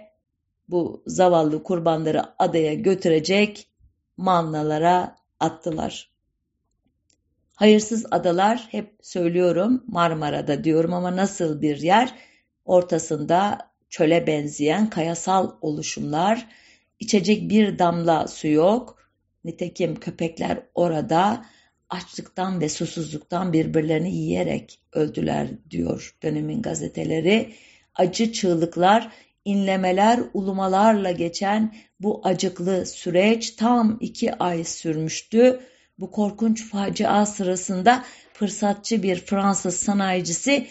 bu 0.68 1.02
zavallı 1.06 1.62
kurbanları 1.62 2.22
adaya 2.38 2.74
götürecek 2.74 3.68
mannalara 4.16 5.16
attılar. 5.40 6.15
Hayırsız 7.56 8.06
adalar 8.10 8.68
hep 8.70 8.94
söylüyorum 9.02 9.84
Marmara'da 9.86 10.64
diyorum 10.64 10.94
ama 10.94 11.16
nasıl 11.16 11.62
bir 11.62 11.76
yer? 11.78 12.14
Ortasında 12.64 13.58
çöle 13.88 14.26
benzeyen 14.26 14.90
kayasal 14.90 15.50
oluşumlar, 15.60 16.48
içecek 17.00 17.50
bir 17.50 17.78
damla 17.78 18.28
su 18.28 18.48
yok. 18.48 18.98
Nitekim 19.44 20.00
köpekler 20.00 20.58
orada 20.74 21.46
açlıktan 21.90 22.60
ve 22.60 22.68
susuzluktan 22.68 23.52
birbirlerini 23.52 24.14
yiyerek 24.14 24.80
öldüler 24.92 25.48
diyor 25.70 26.16
dönemin 26.22 26.62
gazeteleri. 26.62 27.52
Acı 27.94 28.32
çığlıklar, 28.32 29.12
inlemeler, 29.44 30.20
ulumalarla 30.34 31.10
geçen 31.10 31.74
bu 32.00 32.20
acıklı 32.24 32.86
süreç 32.86 33.50
tam 33.50 33.96
iki 34.00 34.34
ay 34.34 34.64
sürmüştü. 34.64 35.60
Bu 35.98 36.10
korkunç 36.10 36.64
facia 36.70 37.26
sırasında 37.26 38.04
fırsatçı 38.32 39.02
bir 39.02 39.16
Fransız 39.16 39.76
sanayicisi 39.76 40.66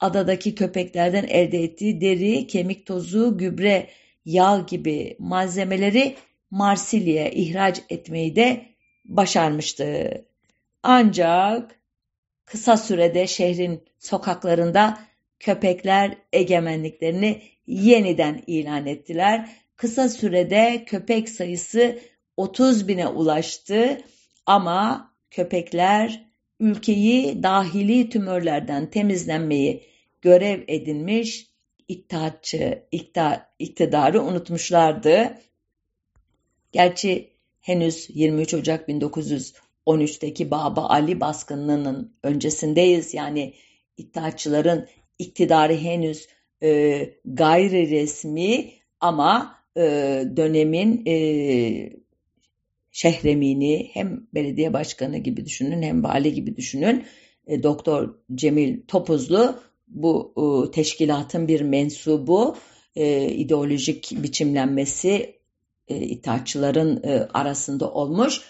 adadaki 0.00 0.54
köpeklerden 0.54 1.24
elde 1.24 1.62
ettiği 1.62 2.00
deri, 2.00 2.46
kemik 2.46 2.86
tozu, 2.86 3.38
gübre, 3.38 3.90
yağ 4.24 4.64
gibi 4.68 5.16
malzemeleri 5.18 6.16
Marsilya'ya 6.50 7.30
ihraç 7.30 7.82
etmeyi 7.88 8.36
de 8.36 8.66
başarmıştı. 9.04 10.10
Ancak 10.82 11.80
kısa 12.44 12.76
sürede 12.76 13.26
şehrin 13.26 13.84
sokaklarında 13.98 14.98
köpekler 15.40 16.16
egemenliklerini 16.32 17.42
yeniden 17.66 18.42
ilan 18.46 18.86
ettiler. 18.86 19.50
Kısa 19.76 20.08
sürede 20.08 20.84
köpek 20.86 21.28
sayısı 21.28 21.98
30 22.36 22.88
bine 22.88 23.08
ulaştı 23.08 24.00
ama 24.50 25.14
köpekler 25.30 26.26
ülkeyi 26.60 27.42
dahili 27.42 28.10
tümörlerden 28.10 28.90
temizlenmeyi 28.90 29.82
görev 30.22 30.62
edinmiş 30.68 31.50
iddiatçı 31.88 32.82
iktidarı 33.58 34.22
unutmuşlardı. 34.22 35.38
Gerçi 36.72 37.30
henüz 37.60 38.06
23 38.14 38.54
Ocak 38.54 38.88
1913'teki 38.88 40.50
Baba 40.50 40.88
Ali 40.88 41.20
baskınının 41.20 42.14
öncesindeyiz. 42.22 43.14
Yani 43.14 43.54
iddiatçıların 43.96 44.88
iktidarı 45.18 45.76
henüz 45.76 46.28
e, 46.62 47.10
gayri 47.24 47.90
resmi 47.90 48.72
ama 49.00 49.56
e, 49.76 49.82
dönemin 50.36 51.02
e, 51.06 52.00
şehremini 52.92 53.90
hem 53.92 54.26
belediye 54.34 54.72
başkanı 54.72 55.18
gibi 55.18 55.44
düşünün 55.44 55.82
hem 55.82 56.04
vali 56.04 56.34
gibi 56.34 56.56
düşünün. 56.56 57.04
E, 57.46 57.62
Doktor 57.62 58.14
Cemil 58.34 58.80
Topuzlu 58.88 59.60
bu 59.88 60.34
e, 60.36 60.70
teşkilatın 60.70 61.48
bir 61.48 61.60
mensubu 61.60 62.56
e, 62.96 63.28
ideolojik 63.28 64.22
biçimlenmesi 64.22 65.40
e, 65.88 65.96
itaatçıların 65.96 67.02
e, 67.04 67.28
arasında 67.34 67.90
olmuş. 67.90 68.40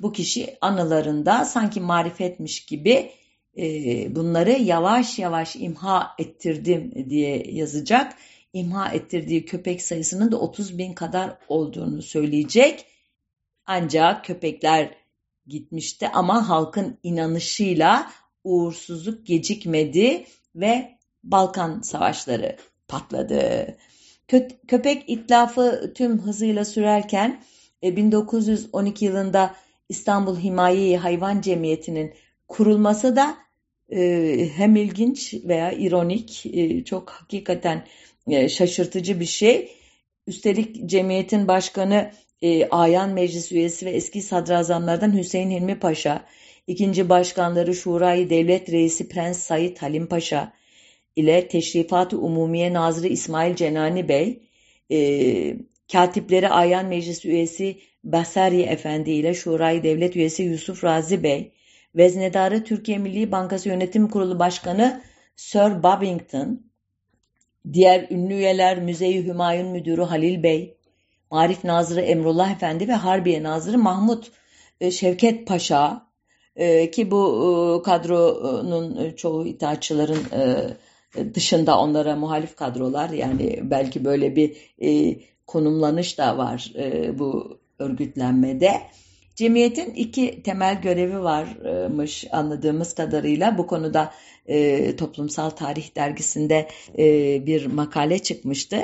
Bu 0.00 0.12
kişi 0.12 0.56
anılarında 0.60 1.44
sanki 1.44 1.80
marifetmiş 1.80 2.66
gibi 2.66 3.10
e, 3.58 3.64
bunları 4.16 4.50
yavaş 4.50 5.18
yavaş 5.18 5.56
imha 5.56 6.14
ettirdim 6.18 7.10
diye 7.10 7.44
yazacak. 7.52 8.16
İmha 8.52 8.88
ettirdiği 8.88 9.44
köpek 9.44 9.82
sayısının 9.82 10.32
da 10.32 10.40
30 10.40 10.78
bin 10.78 10.92
kadar 10.92 11.38
olduğunu 11.48 12.02
söyleyecek. 12.02 12.86
Ancak 13.72 14.24
köpekler 14.24 14.90
gitmişti 15.46 16.08
ama 16.08 16.48
halkın 16.48 16.98
inanışıyla 17.02 18.10
uğursuzluk 18.44 19.26
gecikmedi 19.26 20.24
ve 20.54 20.98
Balkan 21.24 21.80
savaşları 21.80 22.56
patladı. 22.88 23.76
Köpek 24.68 25.04
itlafı 25.06 25.92
tüm 25.94 26.18
hızıyla 26.18 26.64
sürerken 26.64 27.42
1912 27.82 29.04
e, 29.04 29.08
yılında 29.08 29.54
İstanbul 29.88 30.38
Himaye 30.40 30.98
Hayvan 30.98 31.40
Cemiyeti'nin 31.40 32.14
kurulması 32.48 33.16
da 33.16 33.36
e, 33.92 34.50
hem 34.56 34.76
ilginç 34.76 35.34
veya 35.44 35.72
ironik, 35.72 36.46
e, 36.46 36.84
çok 36.84 37.10
hakikaten 37.10 37.86
şaşırtıcı 38.48 39.20
bir 39.20 39.26
şey. 39.26 39.72
Üstelik 40.26 40.88
cemiyetin 40.88 41.48
başkanı 41.48 42.10
Ayan 42.70 43.10
Meclis 43.10 43.52
üyesi 43.52 43.86
ve 43.86 43.90
eski 43.90 44.22
sadrazamlardan 44.22 45.18
Hüseyin 45.18 45.50
Hilmi 45.50 45.78
Paşa, 45.78 46.24
ikinci 46.66 47.08
başkanları 47.08 47.74
Şurayı 47.74 48.30
Devlet 48.30 48.72
Reisi 48.72 49.08
Prens 49.08 49.38
Said 49.38 49.76
Halim 49.76 50.06
Paşa, 50.06 50.52
ile 51.16 51.48
Teşrifat-ı 51.48 52.18
Umumiye 52.18 52.72
Nazırı 52.72 53.08
İsmail 53.08 53.54
Cenani 53.54 54.08
Bey, 54.08 54.42
e, 54.90 55.56
Katipleri 55.92 56.48
Ayan 56.48 56.86
Meclis 56.86 57.24
üyesi 57.24 57.78
Basari 58.04 58.62
Efendi 58.62 59.10
ile 59.10 59.34
Şurayı 59.34 59.82
Devlet 59.82 60.16
üyesi 60.16 60.42
Yusuf 60.42 60.84
Razi 60.84 61.22
Bey, 61.22 61.52
Veznedarı 61.96 62.64
Türkiye 62.64 62.98
Milli 62.98 63.32
Bankası 63.32 63.68
Yönetim 63.68 64.08
Kurulu 64.08 64.38
Başkanı 64.38 65.02
Sir 65.36 65.82
Babington, 65.82 66.62
diğer 67.72 68.10
ünlü 68.10 68.34
üyeler 68.34 68.82
Müzeyi 68.82 69.24
Hümayun 69.24 69.68
Müdürü 69.68 70.02
Halil 70.02 70.42
Bey, 70.42 70.76
Marif 71.30 71.64
Nazırı 71.64 72.00
Emrullah 72.00 72.52
Efendi 72.52 72.88
ve 72.88 72.92
Harbiye 72.92 73.42
Nazırı 73.42 73.78
Mahmut 73.78 74.30
e, 74.80 74.90
Şevket 74.90 75.46
Paşa, 75.46 76.06
e, 76.56 76.90
ki 76.90 77.10
bu 77.10 77.80
e, 77.80 77.82
kadronun 77.82 79.14
çoğu 79.14 79.46
itaatçıların 79.46 80.24
dışında 81.34 81.78
onlara 81.78 82.16
muhalif 82.16 82.56
kadrolar 82.56 83.10
yani 83.10 83.60
belki 83.62 84.04
böyle 84.04 84.36
bir 84.36 84.56
konumlanış 85.46 86.18
da 86.18 86.38
var 86.38 86.72
bu 87.18 87.58
örgütlenmede. 87.78 88.80
Cemiyetin 89.34 89.94
iki 89.94 90.42
temel 90.42 90.82
görevi 90.82 91.22
varmış 91.22 92.26
anladığımız 92.32 92.94
kadarıyla. 92.94 93.58
Bu 93.58 93.66
konuda 93.66 94.12
e, 94.46 94.96
Toplumsal 94.96 95.50
Tarih 95.50 95.96
Dergisi'nde 95.96 96.68
e, 96.98 97.46
bir 97.46 97.66
makale 97.66 98.18
çıkmıştı. 98.18 98.76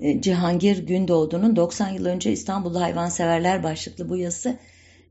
E, 0.00 0.20
Cihangir 0.20 0.86
Gündoğdu'nun 0.86 1.56
90 1.56 1.88
yıl 1.88 2.06
önce 2.06 2.32
İstanbul'da 2.32 2.80
Hayvanseverler 2.80 3.62
başlıklı 3.62 4.08
bu 4.08 4.16
yazısı 4.16 4.58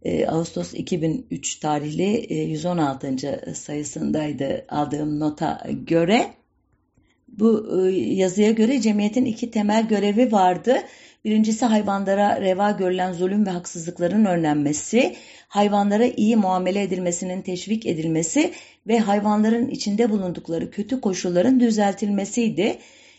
e, 0.03 0.27
Ağustos 0.27 0.73
2003 0.73 1.55
tarihli 1.55 2.15
e, 2.15 2.35
116. 2.35 3.15
sayısındaydı 3.55 4.65
aldığım 4.69 5.19
nota 5.19 5.67
göre. 5.87 6.33
Bu 7.27 7.79
e, 7.87 7.91
yazıya 7.95 8.51
göre 8.51 8.81
cemiyetin 8.81 9.25
iki 9.25 9.51
temel 9.51 9.87
görevi 9.87 10.31
vardı. 10.31 10.77
Birincisi 11.25 11.65
hayvanlara 11.65 12.41
reva 12.41 12.71
görülen 12.71 13.13
zulüm 13.13 13.45
ve 13.45 13.49
haksızlıkların 13.49 14.25
önlenmesi, 14.25 15.15
hayvanlara 15.47 16.05
iyi 16.05 16.35
muamele 16.35 16.81
edilmesinin 16.83 17.41
teşvik 17.41 17.85
edilmesi 17.85 18.53
ve 18.87 18.99
hayvanların 18.99 19.69
içinde 19.69 20.09
bulundukları 20.09 20.71
kötü 20.71 21.01
koşulların 21.01 21.59
düzeltilmesiydi. 21.59 22.77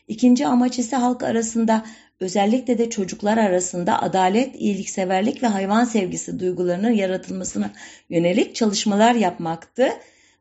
İkinci 0.09 0.47
amaç 0.47 0.79
ise 0.79 0.97
halk 0.97 1.23
arasında 1.23 1.85
özellikle 2.21 2.79
de 2.79 2.91
çocuklar 2.91 3.39
arasında 3.39 4.03
adalet, 4.03 4.61
iyilikseverlik 4.61 5.43
ve 5.43 5.47
hayvan 5.47 5.85
sevgisi 5.85 6.41
duygularının 6.41 6.91
yaratılmasına 6.91 7.71
yönelik 8.11 8.55
çalışmalar 8.55 9.15
yapmaktı. 9.15 9.89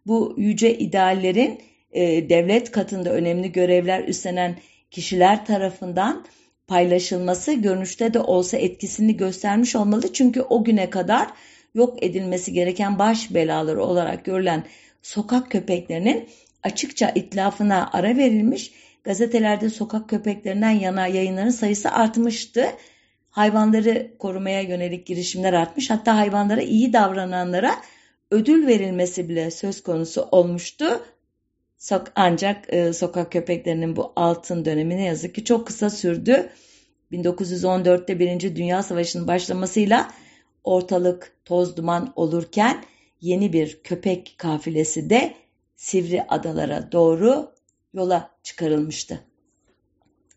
Bu 0.06 0.36
yüce 0.38 0.78
ideallerin 0.78 1.60
e, 1.92 2.30
devlet 2.30 2.72
katında 2.72 3.14
önemli 3.14 3.52
görevler 3.52 4.04
üstlenen 4.08 4.56
kişiler 4.92 5.46
tarafından 5.46 6.26
paylaşılması 6.68 7.54
görünüşte 7.54 8.14
de 8.14 8.20
olsa 8.20 8.58
etkisini 8.58 9.18
göstermiş 9.18 9.76
olmalı. 9.76 10.14
Çünkü 10.14 10.42
o 10.42 10.64
güne 10.64 10.90
kadar 10.90 11.28
yok 11.76 12.04
edilmesi 12.04 12.54
gereken 12.54 13.00
baş 13.00 13.34
belaları 13.34 13.84
olarak 13.84 14.26
görülen 14.26 14.64
sokak 15.02 15.52
köpeklerinin 15.52 16.30
açıkça 16.64 17.10
itlafına 17.10 17.90
ara 17.94 18.18
verilmiş. 18.18 18.72
Gazetelerde 19.04 19.70
sokak 19.70 20.10
köpeklerinden 20.10 20.70
yana 20.72 21.08
yayınların 21.08 21.50
sayısı 21.50 21.92
artmıştı. 21.92 22.66
Hayvanları 23.30 24.18
korumaya 24.20 24.62
yönelik 24.62 25.08
girişimler 25.08 25.54
artmış. 25.54 25.90
Hatta 25.90 26.18
hayvanlara 26.18 26.62
iyi 26.62 26.94
davrananlara 26.94 27.76
ödül 28.32 28.68
verilmesi 28.68 29.30
bile 29.30 29.52
söz 29.52 29.84
konusu 29.84 30.28
olmuştu. 30.32 31.06
Ancak 32.16 32.74
e, 32.74 32.94
sokak 32.94 33.32
köpeklerinin 33.32 33.96
bu 33.96 34.14
altın 34.16 34.66
dönemi 34.66 34.98
ne 34.98 35.06
yazık 35.06 35.36
ki 35.36 35.46
çok 35.46 35.68
kısa 35.68 35.90
sürdü. 35.90 36.50
1914'te 37.12 38.20
Birinci 38.20 38.56
Dünya 38.56 38.84
Savaşı'nın 38.84 39.28
başlamasıyla 39.28 40.12
ortalık 40.64 41.36
toz 41.46 41.78
duman 41.78 42.14
olurken 42.16 42.84
yeni 43.22 43.54
bir 43.54 43.80
köpek 43.84 44.36
kafilesi 44.38 45.10
de 45.10 45.34
Sivri 45.76 46.24
Adalara 46.28 46.92
doğru 46.92 47.52
yola 47.94 48.32
çıkarılmıştı. 48.44 49.24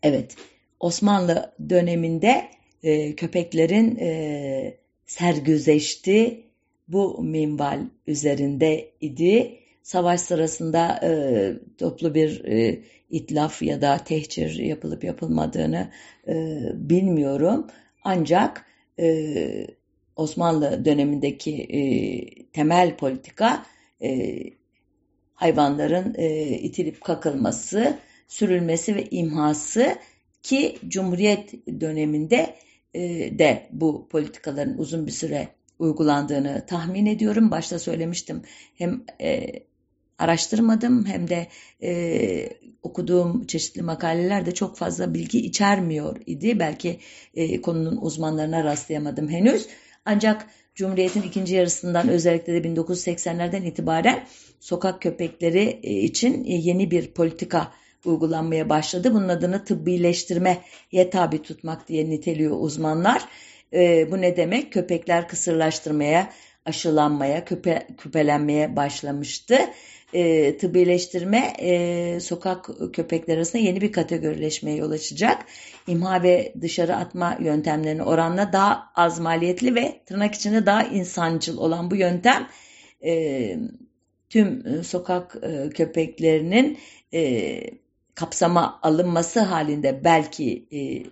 Evet, 0.03 0.35
Osmanlı 0.79 1.53
döneminde 1.69 2.45
e, 2.83 3.15
köpeklerin 3.15 3.95
e, 3.95 4.77
sergüzeşti 5.05 6.43
bu 6.87 7.23
minval 7.23 7.79
üzerinde 8.07 8.91
idi. 9.01 9.59
Savaş 9.83 10.21
sırasında 10.21 10.99
e, 11.03 11.11
toplu 11.77 12.15
bir 12.15 12.45
e, 12.45 12.83
itlaf 13.09 13.61
ya 13.61 13.81
da 13.81 13.97
tehcir 13.97 14.55
yapılıp 14.55 15.03
yapılmadığını 15.03 15.91
e, 16.27 16.33
bilmiyorum. 16.73 17.67
Ancak 18.03 18.65
e, 18.99 19.67
Osmanlı 20.15 20.85
dönemindeki 20.85 21.55
e, 21.63 21.81
temel 22.51 22.97
politika 22.97 23.65
e, 24.01 24.39
hayvanların 25.43 26.15
e, 26.17 26.47
itilip 26.47 27.01
kakılması, 27.01 27.97
sürülmesi 28.27 28.95
ve 28.95 29.09
imhası 29.11 29.95
ki 30.43 30.77
Cumhuriyet 30.87 31.67
döneminde 31.81 32.55
e, 32.93 33.01
de 33.39 33.67
bu 33.71 34.07
politikaların 34.09 34.77
uzun 34.77 35.07
bir 35.07 35.11
süre 35.11 35.47
uygulandığını 35.79 36.65
tahmin 36.67 37.05
ediyorum. 37.05 37.51
Başta 37.51 37.79
söylemiştim 37.79 38.41
hem 38.75 39.03
e, 39.21 39.49
araştırmadım 40.19 41.05
hem 41.05 41.29
de 41.29 41.47
e, 41.83 42.49
okuduğum 42.83 43.45
çeşitli 43.45 43.81
makaleler 43.81 44.45
de 44.45 44.53
çok 44.53 44.77
fazla 44.77 45.13
bilgi 45.13 45.45
içermiyor 45.45 46.21
idi. 46.25 46.59
Belki 46.59 46.99
e, 47.35 47.61
konunun 47.61 47.97
uzmanlarına 48.01 48.63
rastlayamadım 48.63 49.29
henüz. 49.29 49.67
Ancak 50.05 50.47
Cumhuriyet'in 50.75 51.21
ikinci 51.21 51.55
yarısından 51.55 52.09
özellikle 52.09 52.53
de 52.63 52.67
1980'lerden 52.67 53.63
itibaren 53.63 54.25
sokak 54.59 55.01
köpekleri 55.01 55.79
e, 55.83 55.91
için 55.91 56.45
e, 56.45 56.53
yeni 56.53 56.91
bir 56.91 57.07
politika 57.07 57.71
uygulanmaya 58.05 58.69
başladı. 58.69 59.13
Bunun 59.13 59.29
adını 59.29 59.65
tıbbileştirmeye 59.65 61.09
tabi 61.11 61.41
tutmak 61.41 61.87
diye 61.87 62.09
niteliyor 62.09 62.57
uzmanlar. 62.59 63.25
E, 63.73 64.11
bu 64.11 64.21
ne 64.21 64.37
demek? 64.37 64.73
Köpekler 64.73 65.27
kısırlaştırmaya, 65.27 66.29
aşılanmaya, 66.65 67.45
küpe, 67.45 67.87
küpelenmeye 67.97 68.75
başlamıştı. 68.75 69.57
E, 70.13 70.57
tıbbileştirme 70.57 71.53
e, 71.59 72.19
sokak 72.19 72.69
köpekler 72.93 73.37
arasında 73.37 73.61
yeni 73.61 73.81
bir 73.81 73.91
kategorileşmeye 73.91 74.77
yol 74.77 74.91
açacak. 74.91 75.45
İmha 75.87 76.23
ve 76.23 76.53
dışarı 76.61 76.95
atma 76.95 77.37
yöntemlerine 77.41 78.03
oranla 78.03 78.53
daha 78.53 78.91
az 78.95 79.19
maliyetli 79.19 79.75
ve 79.75 80.01
tırnak 80.05 80.35
içinde 80.35 80.65
daha 80.65 80.83
insancıl 80.83 81.57
olan 81.57 81.91
bu 81.91 81.95
yöntem 81.95 82.47
e, 83.05 83.55
tüm 84.29 84.63
sokak 84.83 85.37
e, 85.41 85.69
köpeklerinin 85.69 86.77
e, 87.13 87.61
kapsama 88.15 88.79
alınması 88.81 89.39
halinde 89.39 90.01
belki 90.03 90.67
e, 90.71 91.03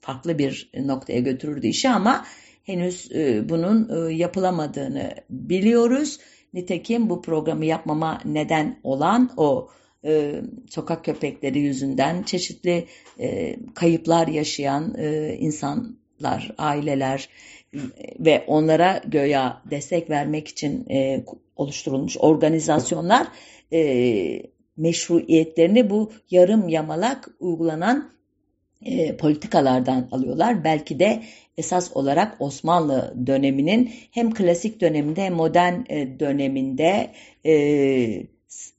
farklı 0.00 0.38
bir 0.38 0.70
noktaya 0.74 1.20
götürürdü 1.20 1.66
işi 1.66 1.88
ama 1.88 2.24
henüz 2.64 3.12
e, 3.12 3.48
bunun 3.48 4.08
e, 4.08 4.14
yapılamadığını 4.14 5.14
biliyoruz. 5.30 6.18
Nitekim 6.54 7.10
bu 7.10 7.22
programı 7.22 7.64
yapmama 7.64 8.20
neden 8.24 8.80
olan 8.82 9.30
o 9.36 9.68
e, 10.04 10.34
sokak 10.68 11.04
köpekleri 11.04 11.58
yüzünden 11.58 12.22
çeşitli 12.22 12.86
e, 13.20 13.56
kayıplar 13.74 14.28
yaşayan 14.28 14.94
e, 14.98 15.36
insanlar, 15.38 16.54
aileler 16.58 17.28
ve 18.18 18.44
onlara 18.46 19.02
göya 19.06 19.62
destek 19.70 20.10
vermek 20.10 20.48
için 20.48 20.90
e, 20.90 21.24
oluşturulmuş 21.56 22.16
organizasyonlar 22.18 23.26
e, 23.72 24.42
meşruiyetlerini 24.76 25.90
bu 25.90 26.12
yarım 26.30 26.68
yamalak 26.68 27.28
uygulanan 27.40 28.10
e, 28.82 29.16
politikalardan 29.16 30.08
alıyorlar. 30.12 30.64
Belki 30.64 30.98
de 30.98 31.22
esas 31.58 31.96
olarak 31.96 32.36
Osmanlı 32.40 33.14
döneminin 33.26 33.90
hem 34.10 34.34
klasik 34.34 34.80
döneminde 34.80 35.22
hem 35.22 35.34
modern 35.34 35.74
e, 35.88 36.20
döneminde 36.20 37.10
e, 37.46 38.26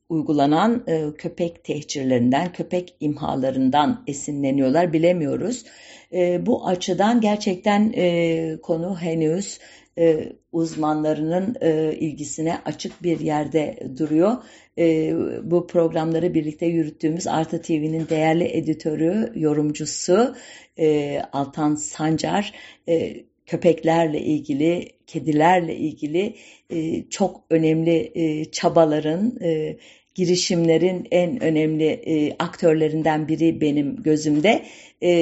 uygulanan 0.09 0.83
e, 0.87 1.03
köpek 1.17 1.63
tehcirlerinden, 1.63 2.51
köpek 2.51 2.95
imhalarından 2.99 4.03
esinleniyorlar 4.07 4.93
bilemiyoruz. 4.93 5.65
E, 6.13 6.45
bu 6.45 6.67
açıdan 6.67 7.21
gerçekten 7.21 7.93
e, 7.95 8.57
konu 8.61 8.97
henüz 9.01 9.59
e, 9.97 10.33
uzmanlarının 10.51 11.55
e, 11.61 11.93
ilgisine 11.93 12.57
açık 12.65 13.03
bir 13.03 13.19
yerde 13.19 13.79
duruyor. 13.97 14.37
E, 14.77 15.13
bu 15.43 15.67
programları 15.67 16.33
birlikte 16.33 16.65
yürüttüğümüz 16.65 17.27
Artı 17.27 17.61
TV'nin 17.61 18.07
değerli 18.09 18.43
editörü, 18.43 19.31
yorumcusu 19.35 20.35
e, 20.79 21.21
Altan 21.33 21.75
Sancar 21.75 22.53
e, 22.89 23.15
köpeklerle 23.45 24.21
ilgili, 24.21 24.89
kedilerle 25.07 25.75
ilgili 25.75 26.35
e, 26.69 27.09
çok 27.09 27.43
önemli 27.49 28.11
e, 28.15 28.45
çabaların, 28.45 29.39
e, 29.41 29.77
girişimlerin 30.15 31.07
en 31.11 31.43
önemli 31.43 31.85
e, 31.85 32.35
aktörlerinden 32.39 33.27
biri 33.27 33.61
benim 33.61 34.03
gözümde. 34.03 34.65
E, 35.03 35.13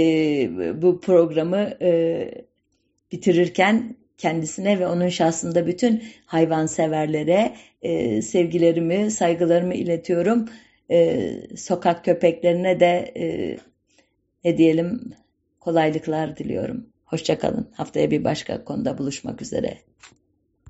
bu 0.82 1.02
programı 1.02 1.74
e, 1.82 2.32
bitirirken 3.12 3.96
kendisine 4.18 4.80
ve 4.80 4.88
onun 4.88 5.10
şahsında 5.10 5.68
bütün 5.68 6.04
hayvanseverlere 6.26 7.54
e, 7.84 8.22
sevgilerimi, 8.22 9.12
saygılarımı 9.12 9.74
iletiyorum. 9.74 10.50
E, 10.92 11.30
sokak 11.58 12.06
köpeklerine 12.06 12.80
de 12.80 13.14
e, 13.18 13.58
ne 14.44 14.58
diyelim 14.58 15.14
kolaylıklar 15.60 16.38
diliyorum. 16.38 16.90
Hoşçakalın. 17.06 17.70
Haftaya 17.74 18.12
bir 18.12 18.24
başka 18.24 18.64
konuda 18.64 18.98
buluşmak 18.98 19.42
üzere. 19.42 19.78